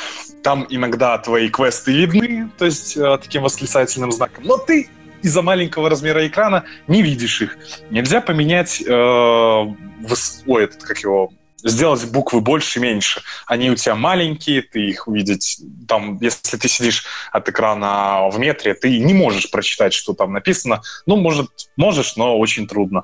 [0.43, 4.89] Там иногда твои квесты видны, то есть э, таким восклицательным знаком, но ты
[5.22, 7.58] из-за маленького размера экрана не видишь их.
[7.91, 11.32] Нельзя поменять, э, выс- ой, этот, как его,
[11.64, 13.22] сделать буквы больше, меньше.
[13.45, 18.74] Они у тебя маленькие, ты их увидеть, там, если ты сидишь от экрана в метре,
[18.74, 20.82] ты не можешь прочитать, что там написано.
[21.05, 23.03] Ну, может, можешь, но очень трудно.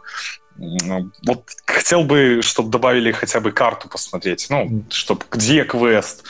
[0.57, 6.23] Вот хотел бы, чтобы добавили хотя бы карту посмотреть, ну, чтобы где квест,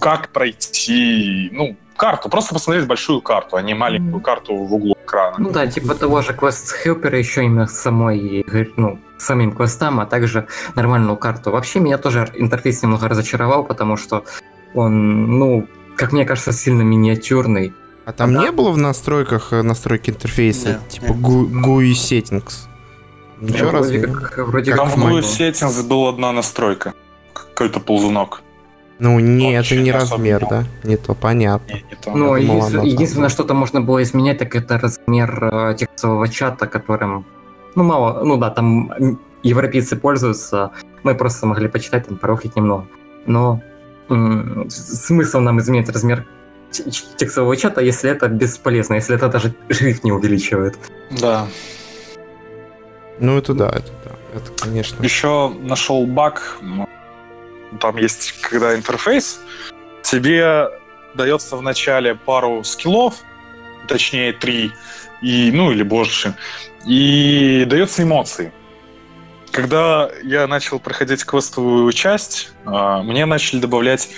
[0.00, 5.36] как пройти, ну, карту, просто посмотреть большую карту, а не маленькую карту в углу экрана.
[5.38, 10.06] Ну да, типа того же квест Хелпера еще именно самой, игры, ну, самим квестам, а
[10.06, 11.50] также нормальную карту.
[11.50, 14.24] Вообще меня тоже интерфейс немного разочаровал, потому что
[14.74, 15.66] он, ну,
[15.96, 17.74] как мне кажется, сильно миниатюрный.
[18.04, 18.42] А там Да.
[18.42, 21.16] не было в настройках э, настройки интерфейса, Нет, типа нет.
[21.16, 22.52] GUI GUI settings?
[23.40, 24.00] Ничего вроде разве?
[24.08, 25.18] как, вроде Как Там как в в было.
[25.20, 26.94] Settings была одна настройка.
[27.32, 28.42] Какой-то ползунок.
[28.98, 30.64] Ну, не, Вообще это не размер, да?
[30.82, 31.72] Не то, понятно.
[31.72, 32.10] Не, не то.
[32.10, 32.84] Ну, думал, единственное, там.
[32.88, 37.24] единственное, что-то можно было изменять, так это размер э, текстового чата, которым,
[37.78, 40.72] ну, мало, ну да, там европейцы пользуются,
[41.04, 42.88] мы просто могли почитать, там, порофлить немного.
[43.26, 43.62] Но
[44.10, 46.26] м- смысл нам изменить размер
[47.16, 50.76] текстового чата, если это бесполезно, если это даже шрифт не увеличивает.
[51.20, 51.46] Да.
[53.20, 54.10] Ну, это да, это да.
[54.34, 55.00] Это, конечно.
[55.04, 56.58] Еще нашел баг.
[57.80, 59.40] Там есть, когда интерфейс,
[60.02, 60.68] тебе
[61.14, 63.14] дается в начале пару скиллов,
[63.86, 64.72] точнее три,
[65.22, 66.34] и, ну или больше,
[66.86, 68.52] и дается эмоции.
[69.50, 74.08] Когда я начал проходить квестовую часть, а, мне начали добавлять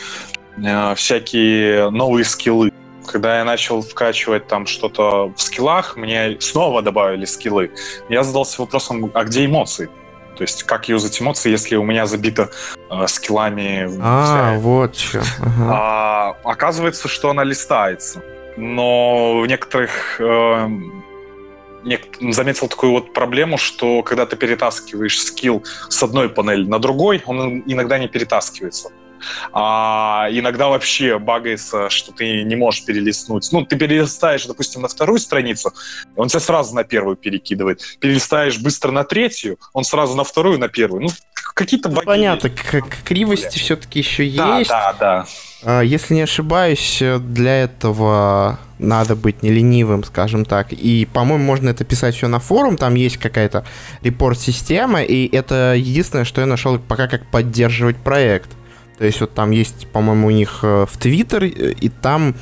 [0.65, 2.73] а, всякие новые скиллы.
[3.07, 7.71] Когда я начал вкачивать там что-то в скиллах, мне снова добавили скиллы.
[8.09, 9.89] Я задался вопросом, а где эмоции?
[10.37, 12.51] То есть как юзать эмоции, если у меня забито
[12.91, 13.91] э, скиллами...
[14.01, 14.59] А, вся...
[14.61, 15.23] вот что.
[15.41, 15.71] Ага.
[15.71, 18.23] А, оказывается, что она листается.
[18.57, 20.19] Но в некоторых...
[20.19, 21.05] Э, нек...
[22.21, 27.63] заметил такую вот проблему, что когда ты перетаскиваешь скилл с одной панели на другой, он
[27.67, 28.91] иногда не перетаскивается.
[29.53, 33.49] А иногда вообще багается, что ты не можешь перелистнуть.
[33.53, 35.73] Ну, ты перелистаешь, допустим, на вторую страницу,
[36.17, 37.83] он тебя сразу на первую перекидывает.
[38.01, 41.03] Перелистаешь быстро на третью, он сразу на вторую, на первую.
[41.03, 42.07] Ну, какие-то ну, баги.
[42.07, 44.71] Понятно, как кривости все-таки еще да, есть.
[44.71, 45.27] Да, да, да.
[45.63, 50.73] Если не ошибаюсь, для этого надо быть не ленивым, скажем так.
[50.73, 53.65] И, по-моему, можно это писать все на форум, там есть какая-то
[54.03, 58.51] репорт-система, и это единственное, что я нашел пока как поддерживать проект.
[58.99, 62.35] То есть вот там есть, по-моему, у них э, в Твиттер, и там,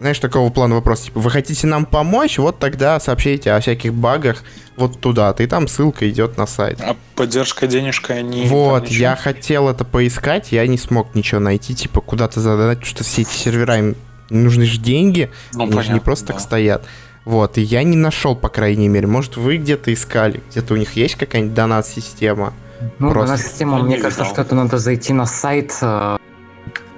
[0.00, 4.42] знаешь, такого плана вопрос, типа, вы хотите нам помочь, вот тогда сообщите о всяких багах
[4.76, 6.80] вот туда-то, и там ссылка идет на сайт.
[6.80, 8.46] А поддержка денежка они...
[8.46, 13.04] Вот, я хотел это поискать, я не смог ничего найти, типа, куда-то задать, потому что
[13.04, 13.96] все эти сервера, им
[14.30, 16.32] нужны же деньги, ну, они понятно, же не просто да.
[16.34, 16.84] так стоят.
[17.24, 19.08] Вот, и я не нашел, по крайней мере.
[19.08, 22.52] Может, вы где-то искали, где-то у них есть какая-нибудь донат-система?
[22.98, 23.32] Ну, Просто...
[23.32, 26.18] на систему, мне кажется, что это надо зайти на сайт, э,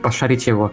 [0.03, 0.73] пошарить его.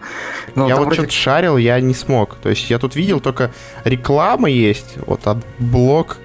[0.54, 1.02] Но я вот вроде...
[1.02, 2.36] что-то шарил, я не смог.
[2.36, 3.50] То есть я тут видел только
[3.84, 6.18] реклама есть, вот от блок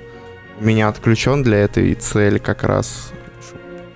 [0.60, 3.12] у меня отключен для этой цели как раз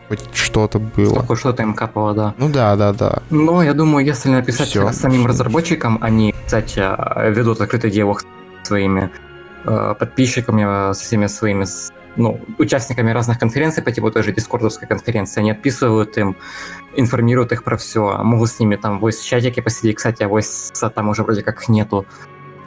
[0.08, 1.24] хоть что-то было.
[1.24, 2.34] Хоть что-то им капало, да.
[2.38, 3.20] Ну да, да, да.
[3.30, 4.92] Но я думаю, если написать Всё.
[4.92, 6.80] самим разработчикам, они, кстати,
[7.32, 9.12] ведут открытый диалог с своими
[9.66, 11.66] э, подписчиками, со всеми своими
[12.16, 16.36] ну, участниками разных конференций по типу той же дискордовской конференции, они отписывают им,
[16.96, 21.10] информируют их про все, могут с ними там в чатике посидеть, кстати, а voice там
[21.10, 22.06] уже вроде как нету,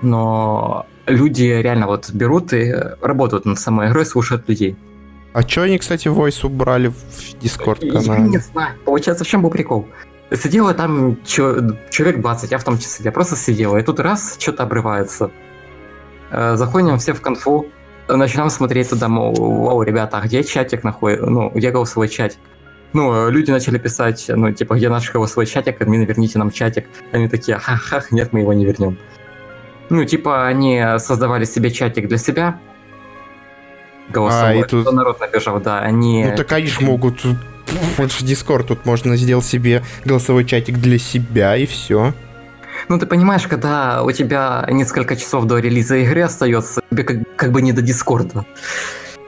[0.03, 4.77] но люди реально вот берут и работают над самой игрой, слушают людей.
[5.33, 8.23] А что они, кстати, voice убрали в Discord канале?
[8.23, 8.77] Я не знаю.
[8.85, 9.87] Получается, в чем был прикол?
[10.33, 13.05] Сидела там человек 20, я в том числе.
[13.07, 15.31] Я просто сидела, и тут раз, что-то обрывается.
[16.31, 17.67] Э, заходим все в конфу,
[18.09, 22.39] начинаем смотреть туда, мол, вау, ребята, а где чатик находится, ну, где голосовой чатик?
[22.95, 26.87] Ну, люди начали писать, ну, типа, где наш голосовой чатик, админы, верните нам чатик.
[27.13, 28.97] Они такие, ха-ха, нет, мы его не вернем.
[29.91, 32.59] Ну, типа, они создавали себе чатик для себя,
[34.09, 34.91] голосовой, а, и тут...
[34.93, 36.25] народ набежал, да, они...
[36.25, 37.23] Ну, так они же могут...
[37.99, 42.15] Вот в Discord тут можно сделать себе голосовой чатик для себя, и все.
[42.89, 47.53] Ну, ты понимаешь, когда у тебя несколько часов до релиза игры остается, тебе как, как
[47.53, 48.45] бы не до Дискорда.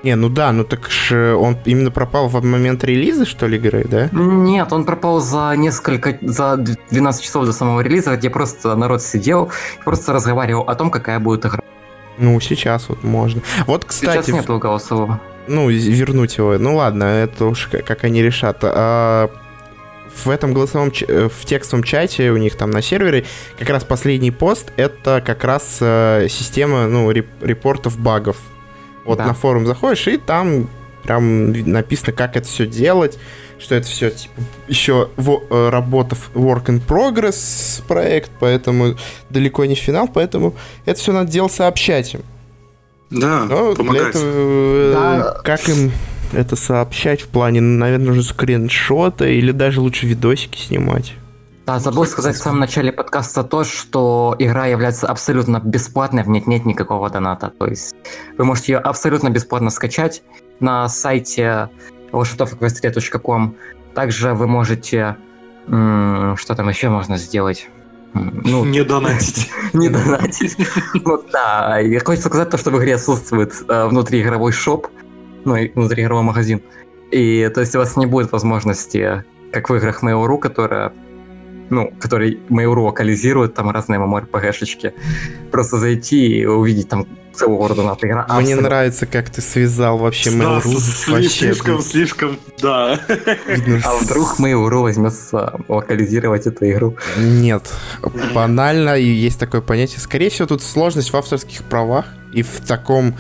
[0.03, 3.85] Не, ну да, ну так же он именно пропал в момент релиза, что ли, игры,
[3.85, 4.09] да?
[4.13, 9.51] Нет, он пропал за несколько, за 12 часов до самого релиза, где просто народ сидел
[9.79, 11.63] и просто разговаривал о том, какая будет игра.
[12.17, 13.43] Ну, сейчас вот можно.
[13.67, 14.27] Вот, кстати...
[14.27, 15.21] Сейчас нету голосового.
[15.49, 16.57] Ну, вернуть его.
[16.59, 18.59] Ну ладно, это уж как они решат.
[18.63, 19.31] А,
[20.15, 23.25] в этом голосовом, э, в текстовом чате у них там на сервере
[23.59, 28.37] как раз последний пост это как раз э, система, ну, репортов багов.
[29.05, 29.27] Вот да.
[29.27, 30.69] на форум заходишь, и там
[31.03, 33.19] прям написано, как это все делать,
[33.59, 34.35] что это все типа,
[34.69, 38.97] еще в, э, работа в work in progress проект, поэтому
[39.29, 40.55] далеко не финал, поэтому
[40.85, 42.23] это все надо делать сообщать им.
[43.11, 45.41] Да, Но для этого, э, да.
[45.43, 45.91] как им
[46.33, 51.15] это сообщать в плане, наверное, нужно скриншоты или даже лучше видосики снимать.
[51.67, 56.43] Да, забыл сказать в самом начале подкаста то, что игра является абсолютно бесплатной, в ней
[56.47, 57.53] нет никакого доната.
[57.59, 57.95] То есть
[58.37, 60.23] вы можете ее абсолютно бесплатно скачать
[60.59, 61.69] на сайте
[62.13, 63.55] lошадовэквестрия.ком.
[63.95, 65.17] Также вы можете...
[65.67, 67.69] Что там еще можно сделать?
[68.15, 69.51] Ну, не донатить.
[69.73, 70.57] не донатить.
[70.95, 74.89] Ну да, я хочу сказать то, что в игре отсутствует э, внутриигровой шоп,
[75.45, 76.63] ну, и внутриигровой магазин.
[77.11, 80.93] И то есть у вас не будет возможности, как в играх Mail.ru, которая
[81.71, 84.93] ну, который Mail.ru локализирует, там разные MMORPG-шечки,
[85.53, 88.27] просто зайти и увидеть там целого рода игра.
[88.29, 88.63] Мне абсолютно.
[88.63, 91.29] нравится, как ты связал вообще Mail.ru с- вообще.
[91.29, 92.99] слишком, слишком, да.
[93.85, 96.97] А вдруг Mail.ru возьмется локализировать эту игру?
[97.17, 97.73] Нет,
[98.35, 100.01] банально, и есть такое понятие.
[100.01, 103.15] Скорее всего, тут сложность в авторских правах и в таком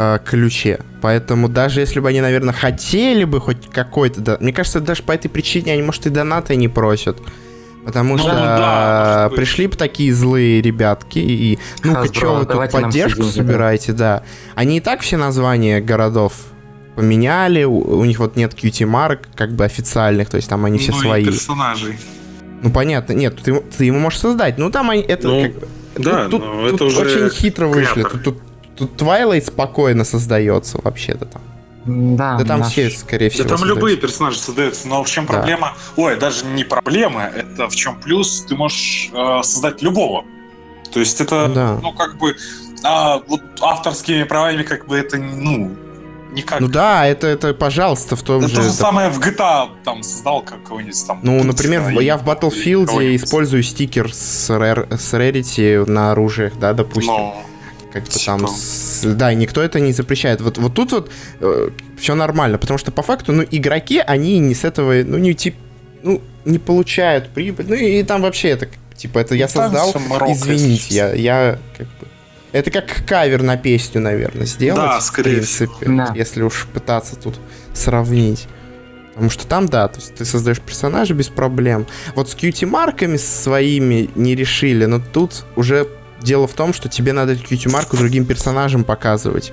[0.00, 0.80] э, ключе.
[1.02, 4.20] Поэтому даже если бы они, наверное, хотели бы хоть какой-то...
[4.20, 7.18] до- Мне кажется, даже по этой причине они, может, и донаты не просят.
[7.84, 9.36] Потому Ну что да, может быть.
[9.38, 13.28] пришли бы такие злые ребятки и ну-ка, что вы тут поддержку да.
[13.30, 14.22] собираете, да.
[14.54, 16.34] Они и так все названия городов
[16.96, 20.92] поменяли, у, у них вот нет QT-марок как бы официальных, то есть там они все
[20.92, 21.24] Ну и свои.
[21.24, 21.98] персонажей.
[22.62, 24.58] Ну понятно, нет, ты, ты его можешь создать.
[24.58, 27.66] Ну там они, это Ну, как бы- да, тут, но тут это уже очень хитро
[27.68, 28.02] вышли.
[28.02, 28.38] Тут, тут,
[28.80, 31.42] тут Twilight спокойно создается вообще-то там.
[31.86, 33.48] Да, Да там наш- все, скорее Да всего.
[33.48, 33.80] там создаются.
[33.80, 35.32] любые персонажи создаются, но в чем Да.
[35.34, 35.72] проблема?
[35.96, 40.24] Ой, даже не проблема, это в чем плюс, ты можешь э, создать любого.
[40.92, 41.78] То есть это, Да.
[41.82, 42.36] ну, как бы,
[42.84, 45.70] а, вот авторскими правами, как бы это, ну,
[46.32, 46.60] никак.
[46.60, 48.54] Ну да, это, это пожалуйста, в том это же...
[48.56, 48.74] то же да.
[48.74, 51.20] самое в GTA там создал как кого-нибудь там.
[51.22, 56.52] Ну, например, в- и- я в Battlefield использую стикер с, rare- с Rarity на оружиях,
[56.60, 57.12] да, допустим.
[57.12, 57.42] Но,
[57.92, 58.24] как бы типа.
[58.38, 58.46] там...
[58.48, 60.40] с- Да, и никто это не запрещает.
[60.40, 61.10] Вот, вот тут вот
[61.98, 65.54] все нормально, потому что по факту, ну, игроки, они не с этого, ну, не тип,
[66.02, 67.66] ну, не получают прибыль.
[67.68, 69.90] Ну, и там вообще это, типа, это я Ну, создал,
[70.28, 72.06] извините, я, я как бы...
[72.52, 76.12] Это как кавер на песню, наверное, сделать, Да, в скорее принципе, Да.
[76.16, 77.36] если уж пытаться тут
[77.74, 78.48] сравнить.
[79.14, 81.86] Потому что там, да, то есть ты создаешь персонажа без проблем.
[82.14, 85.86] Вот с QT-марками своими не решили, но тут уже
[86.22, 89.52] дело в том, что тебе надо QT-марку другим персонажам показывать.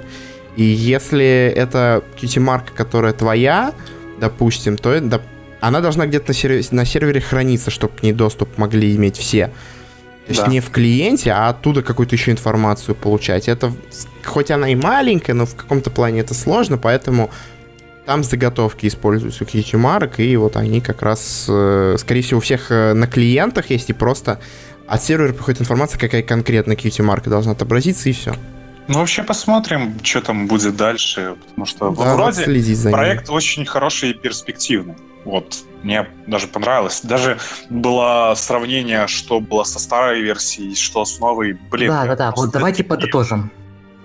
[0.55, 3.73] И если это QT-марка, которая твоя,
[4.19, 5.21] допустим, то это,
[5.61, 9.47] она должна где-то на, сервере, на сервере храниться, чтобы к ней доступ могли иметь все.
[10.25, 10.51] То есть Да.
[10.51, 13.47] не в клиенте, а оттуда какую-то еще информацию получать.
[13.47, 13.71] Это,
[14.25, 17.29] хоть она и маленькая, но в каком-то плане это сложно, поэтому
[18.05, 22.93] там заготовки используются QT-марок, и вот они как раз, э, скорее всего, у всех э,
[22.93, 24.39] на клиентах есть, и просто
[24.87, 28.33] от сервера приходит информация, какая конкретно QT-марка должна отобразиться, и все.
[28.87, 32.45] Ну, вообще посмотрим, что там будет дальше, потому что Да, вроде
[32.89, 34.95] проект очень хороший и перспективный.
[35.25, 37.01] Вот, мне даже понравилось.
[37.03, 37.37] Даже
[37.69, 41.59] было сравнение, что было со старой версией, что с новой.
[41.69, 42.33] Блин, Да, да, да.
[42.35, 42.95] Вот давайте офигел.
[42.95, 43.51] подытожим.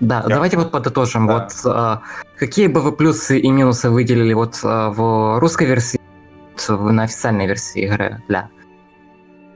[0.01, 1.27] Да, Я- давайте вот подытожим.
[1.27, 1.33] Да.
[1.33, 2.01] Вот а,
[2.37, 5.97] какие бы вы плюсы и минусы выделили вот а, в русской версии,
[6.67, 8.49] на официальной версии игры для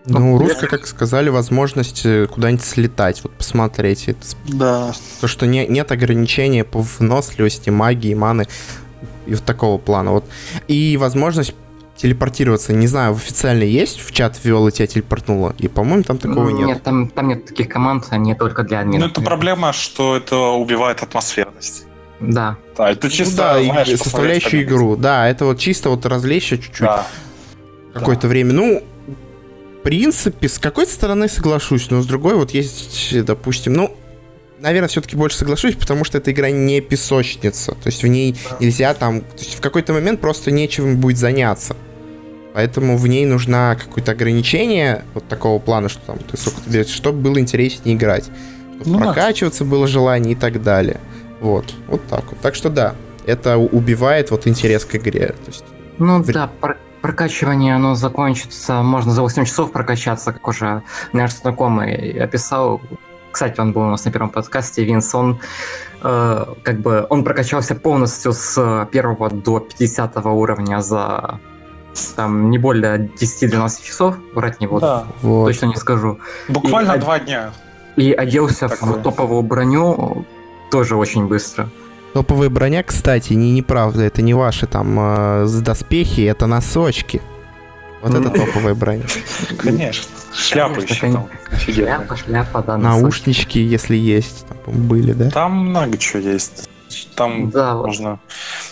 [0.08, 4.08] Ну, русская, если- как сказали, возможность э, куда-нибудь слетать, вот посмотреть.
[4.08, 4.92] Это Да.
[5.22, 8.48] То, что не, нет ограничения по выносливости, магии, маны
[9.26, 10.12] и вот такого плана.
[10.12, 10.26] Вот.
[10.68, 11.54] И возможность
[11.98, 12.74] телепортироваться.
[12.74, 15.56] Не знаю, в официальной есть, в чат и тебя телепортнуло.
[15.58, 16.84] И, по-моему, там такого Ну, нет.
[16.84, 19.12] там, там нет таких команд, они только для Ну, админов.
[19.12, 21.86] это проблема, что это убивает атмосферность.
[22.20, 22.56] Да.
[22.78, 24.96] Да, это Ну чисто, да, и знаешь, составляющую игру.
[24.96, 27.06] Да, это вот чисто вот развлечься чуть-чуть Да.
[27.94, 28.54] какое-то время.
[28.54, 28.84] Ну,
[29.88, 33.96] принципе, с какой-то стороны соглашусь, но с другой вот есть, допустим, ну,
[34.60, 37.72] наверное, все-таки больше соглашусь, потому что эта игра не песочница.
[37.72, 39.22] То есть в ней нельзя там...
[39.22, 41.78] То есть в какой-то момент просто нечем будет заняться.
[42.54, 46.88] Поэтому в ней нужна какое-то ограничение вот такого плана, что там ты сколько ты берешь,
[46.88, 48.26] чтобы было интереснее играть.
[48.76, 49.06] Чтобы Ну да.
[49.06, 51.00] прокачиваться было желание и так далее.
[51.40, 51.66] Вот.
[51.88, 52.42] Вот так вот.
[52.42, 52.94] Так что да,
[53.26, 55.28] это убивает вот интерес к игре.
[55.46, 55.64] То есть
[55.98, 56.78] Ну Вре- да, пр-
[57.12, 60.82] прокачивание, оно закончится, можно за 8 часов прокачаться, как уже
[61.14, 62.82] наш знакомый описал.
[63.32, 65.40] Кстати, он был у нас на первом подкасте, Винс, он
[66.04, 71.40] э, как бы, он прокачался полностью с первого до 50 уровня за
[72.16, 75.04] там не более 10-12 часов, врать не буду, Да.
[75.22, 75.46] вот.
[75.48, 76.20] точно не скажу.
[76.50, 77.52] Буквально И- два дня.
[77.96, 78.90] И оделся Такое.
[79.00, 80.26] в топовую броню
[80.72, 81.70] тоже очень быстро.
[82.14, 87.22] Топовая броня, кстати, не неправда, это не ваши там э, с- доспехи, это носочки.
[88.02, 88.46] Вот это Ну.
[88.46, 89.04] топовая броня.
[89.58, 90.12] Конечно.
[90.52, 91.30] Конечно, еще там.
[91.60, 92.78] Шляпа, шляпа, да.
[92.78, 95.30] Наушнички, если есть, были, да?
[95.30, 96.70] Там много чего есть.
[97.16, 97.88] Там Да, вот.
[97.88, 98.20] можно...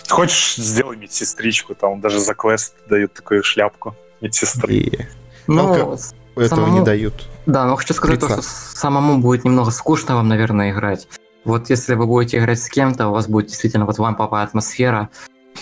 [0.08, 4.74] Хочешь, сделай медсестричку, там даже за квест дают такую шляпку медсестры.
[4.74, 4.98] И
[5.46, 5.98] Ну, Жалко.
[6.36, 7.28] этого Самому- не дают.
[7.46, 11.06] Да, но хочу сказать, то, что самому будет немного скучно вам, наверное, играть.
[11.46, 15.10] Вот если вы будете играть с кем-то, у вас будет действительно вот вам папа атмосфера,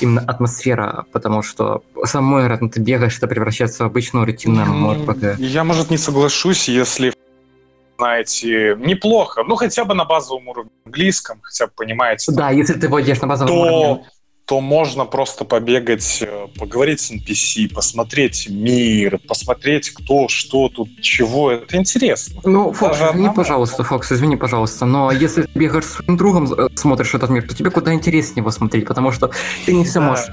[0.01, 5.37] именно атмосфера, потому что самой играть, ну, ты бегаешь, это превращается в обычную рутинную ММО-РПГ.
[5.39, 7.13] Я, может, не соглашусь, если
[7.99, 12.89] знаете, неплохо, ну хотя бы на базовом уровне английском, хотя бы понимаете, Да, если ты
[12.89, 14.05] войдешь на базовый то уровень,
[14.47, 21.51] то можно просто побегать, э, поговорить с NPC, посмотреть мир, посмотреть кто, что тут, чего.
[21.53, 22.41] Это интересно.
[22.45, 23.35] Ну, Фокс, Даже извини, одному.
[23.35, 27.49] пожалуйста, Фокс, извини, пожалуйста, но если ты бегаешь с своим другом, э, смотришь этот мир,
[27.49, 29.31] то тебе куда интереснее его смотреть, потому что
[29.65, 30.09] ты не все Да.
[30.09, 30.27] можешь.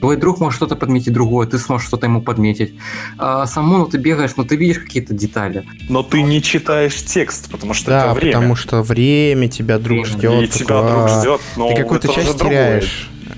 [0.00, 2.72] Твой друг может что-то подметить другое, ты сможешь что-то ему подметить.
[3.18, 5.66] А саму, ну, ты бегаешь, но ты видишь какие-то детали.
[5.88, 8.32] Но ты не читаешь текст, потому что Да, это время.
[8.34, 10.18] потому что время тебя друг Время.
[10.18, 10.42] ждет.
[10.56, 12.84] И тебя друг ждет, но Ты какую-то часть другое.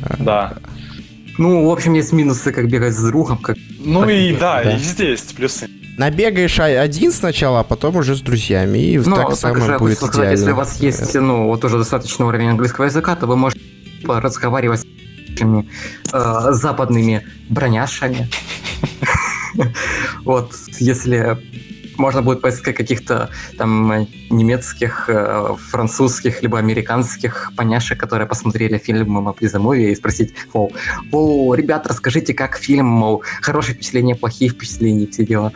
[0.03, 0.24] Теряешь.
[0.24, 0.55] Да.
[1.38, 3.57] Ну, в общем, есть минусы, как бегать с другом, как...
[3.78, 4.76] Ну и да, Да.
[4.76, 5.68] и здесь плюсы.
[5.96, 8.78] Набегаешь а- один сначала, а потом уже с друзьями.
[8.78, 10.30] И Ну, так так самое же, будет сказать, идеально.
[10.32, 13.62] если у вас есть, ну, вот уже достаточный уровень английского языка, то вы можете
[14.01, 14.84] типа, разговаривать с
[15.30, 15.68] нашими,
[16.12, 18.28] э, западными броняшами.
[20.24, 21.38] Вот, если
[22.01, 29.32] можно будет поискать каких-то там немецких, э, французских, либо американских поняшек, которые посмотрели фильм «Мама
[29.32, 30.72] Призамове» и спросить, мол,
[31.12, 35.53] о, ребят, расскажите, как фильм, мол, хорошие впечатления, плохие впечатления, все дела.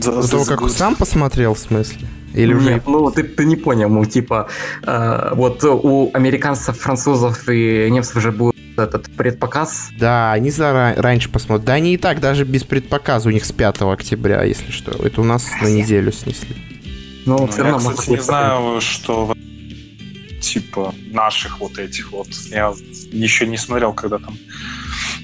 [0.00, 2.08] Того, как сам посмотрел, в смысле?
[2.34, 2.74] Или уже...
[2.74, 4.48] Нет, ну ты, ты не понял, ну типа
[4.82, 9.90] э, вот у американцев, французов и немцев уже будет этот предпоказ.
[9.98, 10.94] Да, они зара...
[10.96, 11.66] раньше посмотрят.
[11.66, 14.90] Да, они и так даже без предпоказа у них с 5 октября, если что.
[15.04, 16.56] Это у нас на неделю снесли.
[17.26, 19.36] Но Ну, все я, равно кстати, может не знаю, что
[20.40, 22.28] типа наших вот этих вот.
[22.50, 22.72] Я
[23.12, 24.36] еще не смотрел, когда там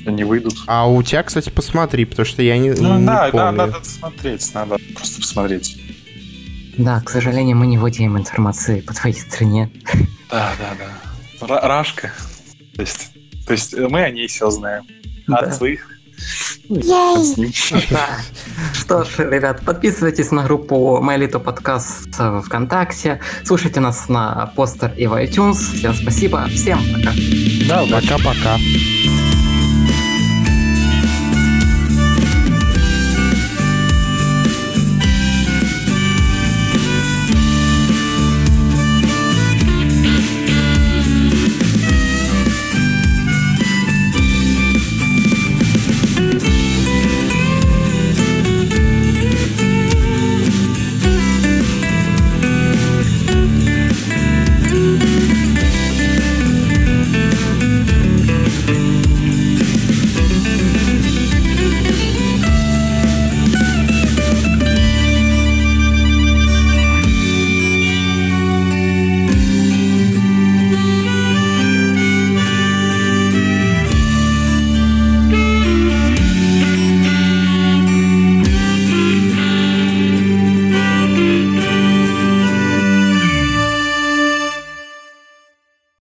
[0.07, 0.55] они выйдут.
[0.67, 3.53] А у тебя, кстати, посмотри, потому что я не, Ну не да, да, помню.
[3.53, 5.81] надо смотреть, надо просто посмотреть.
[6.79, 9.71] Да, к сожалению, мы не владеем информацией по твоей стране.
[10.31, 11.47] Да, да, да.
[11.47, 12.13] Ра- Рашка.
[12.77, 13.11] То есть,
[13.49, 14.85] то есть э, мы о ней все знаем.
[15.27, 15.39] Да.
[15.39, 15.89] от своих
[16.69, 17.53] с ним.
[17.91, 18.19] Да.
[18.75, 24.93] Что ж, ребят, подписывайтесь на группу My Little Podcast в ВКонтакте, слушайте нас на постер
[24.97, 25.55] и в iTunes.
[25.55, 27.13] Всем спасибо, всем пока.
[27.69, 27.87] Да.
[27.91, 28.59] Пока-пока.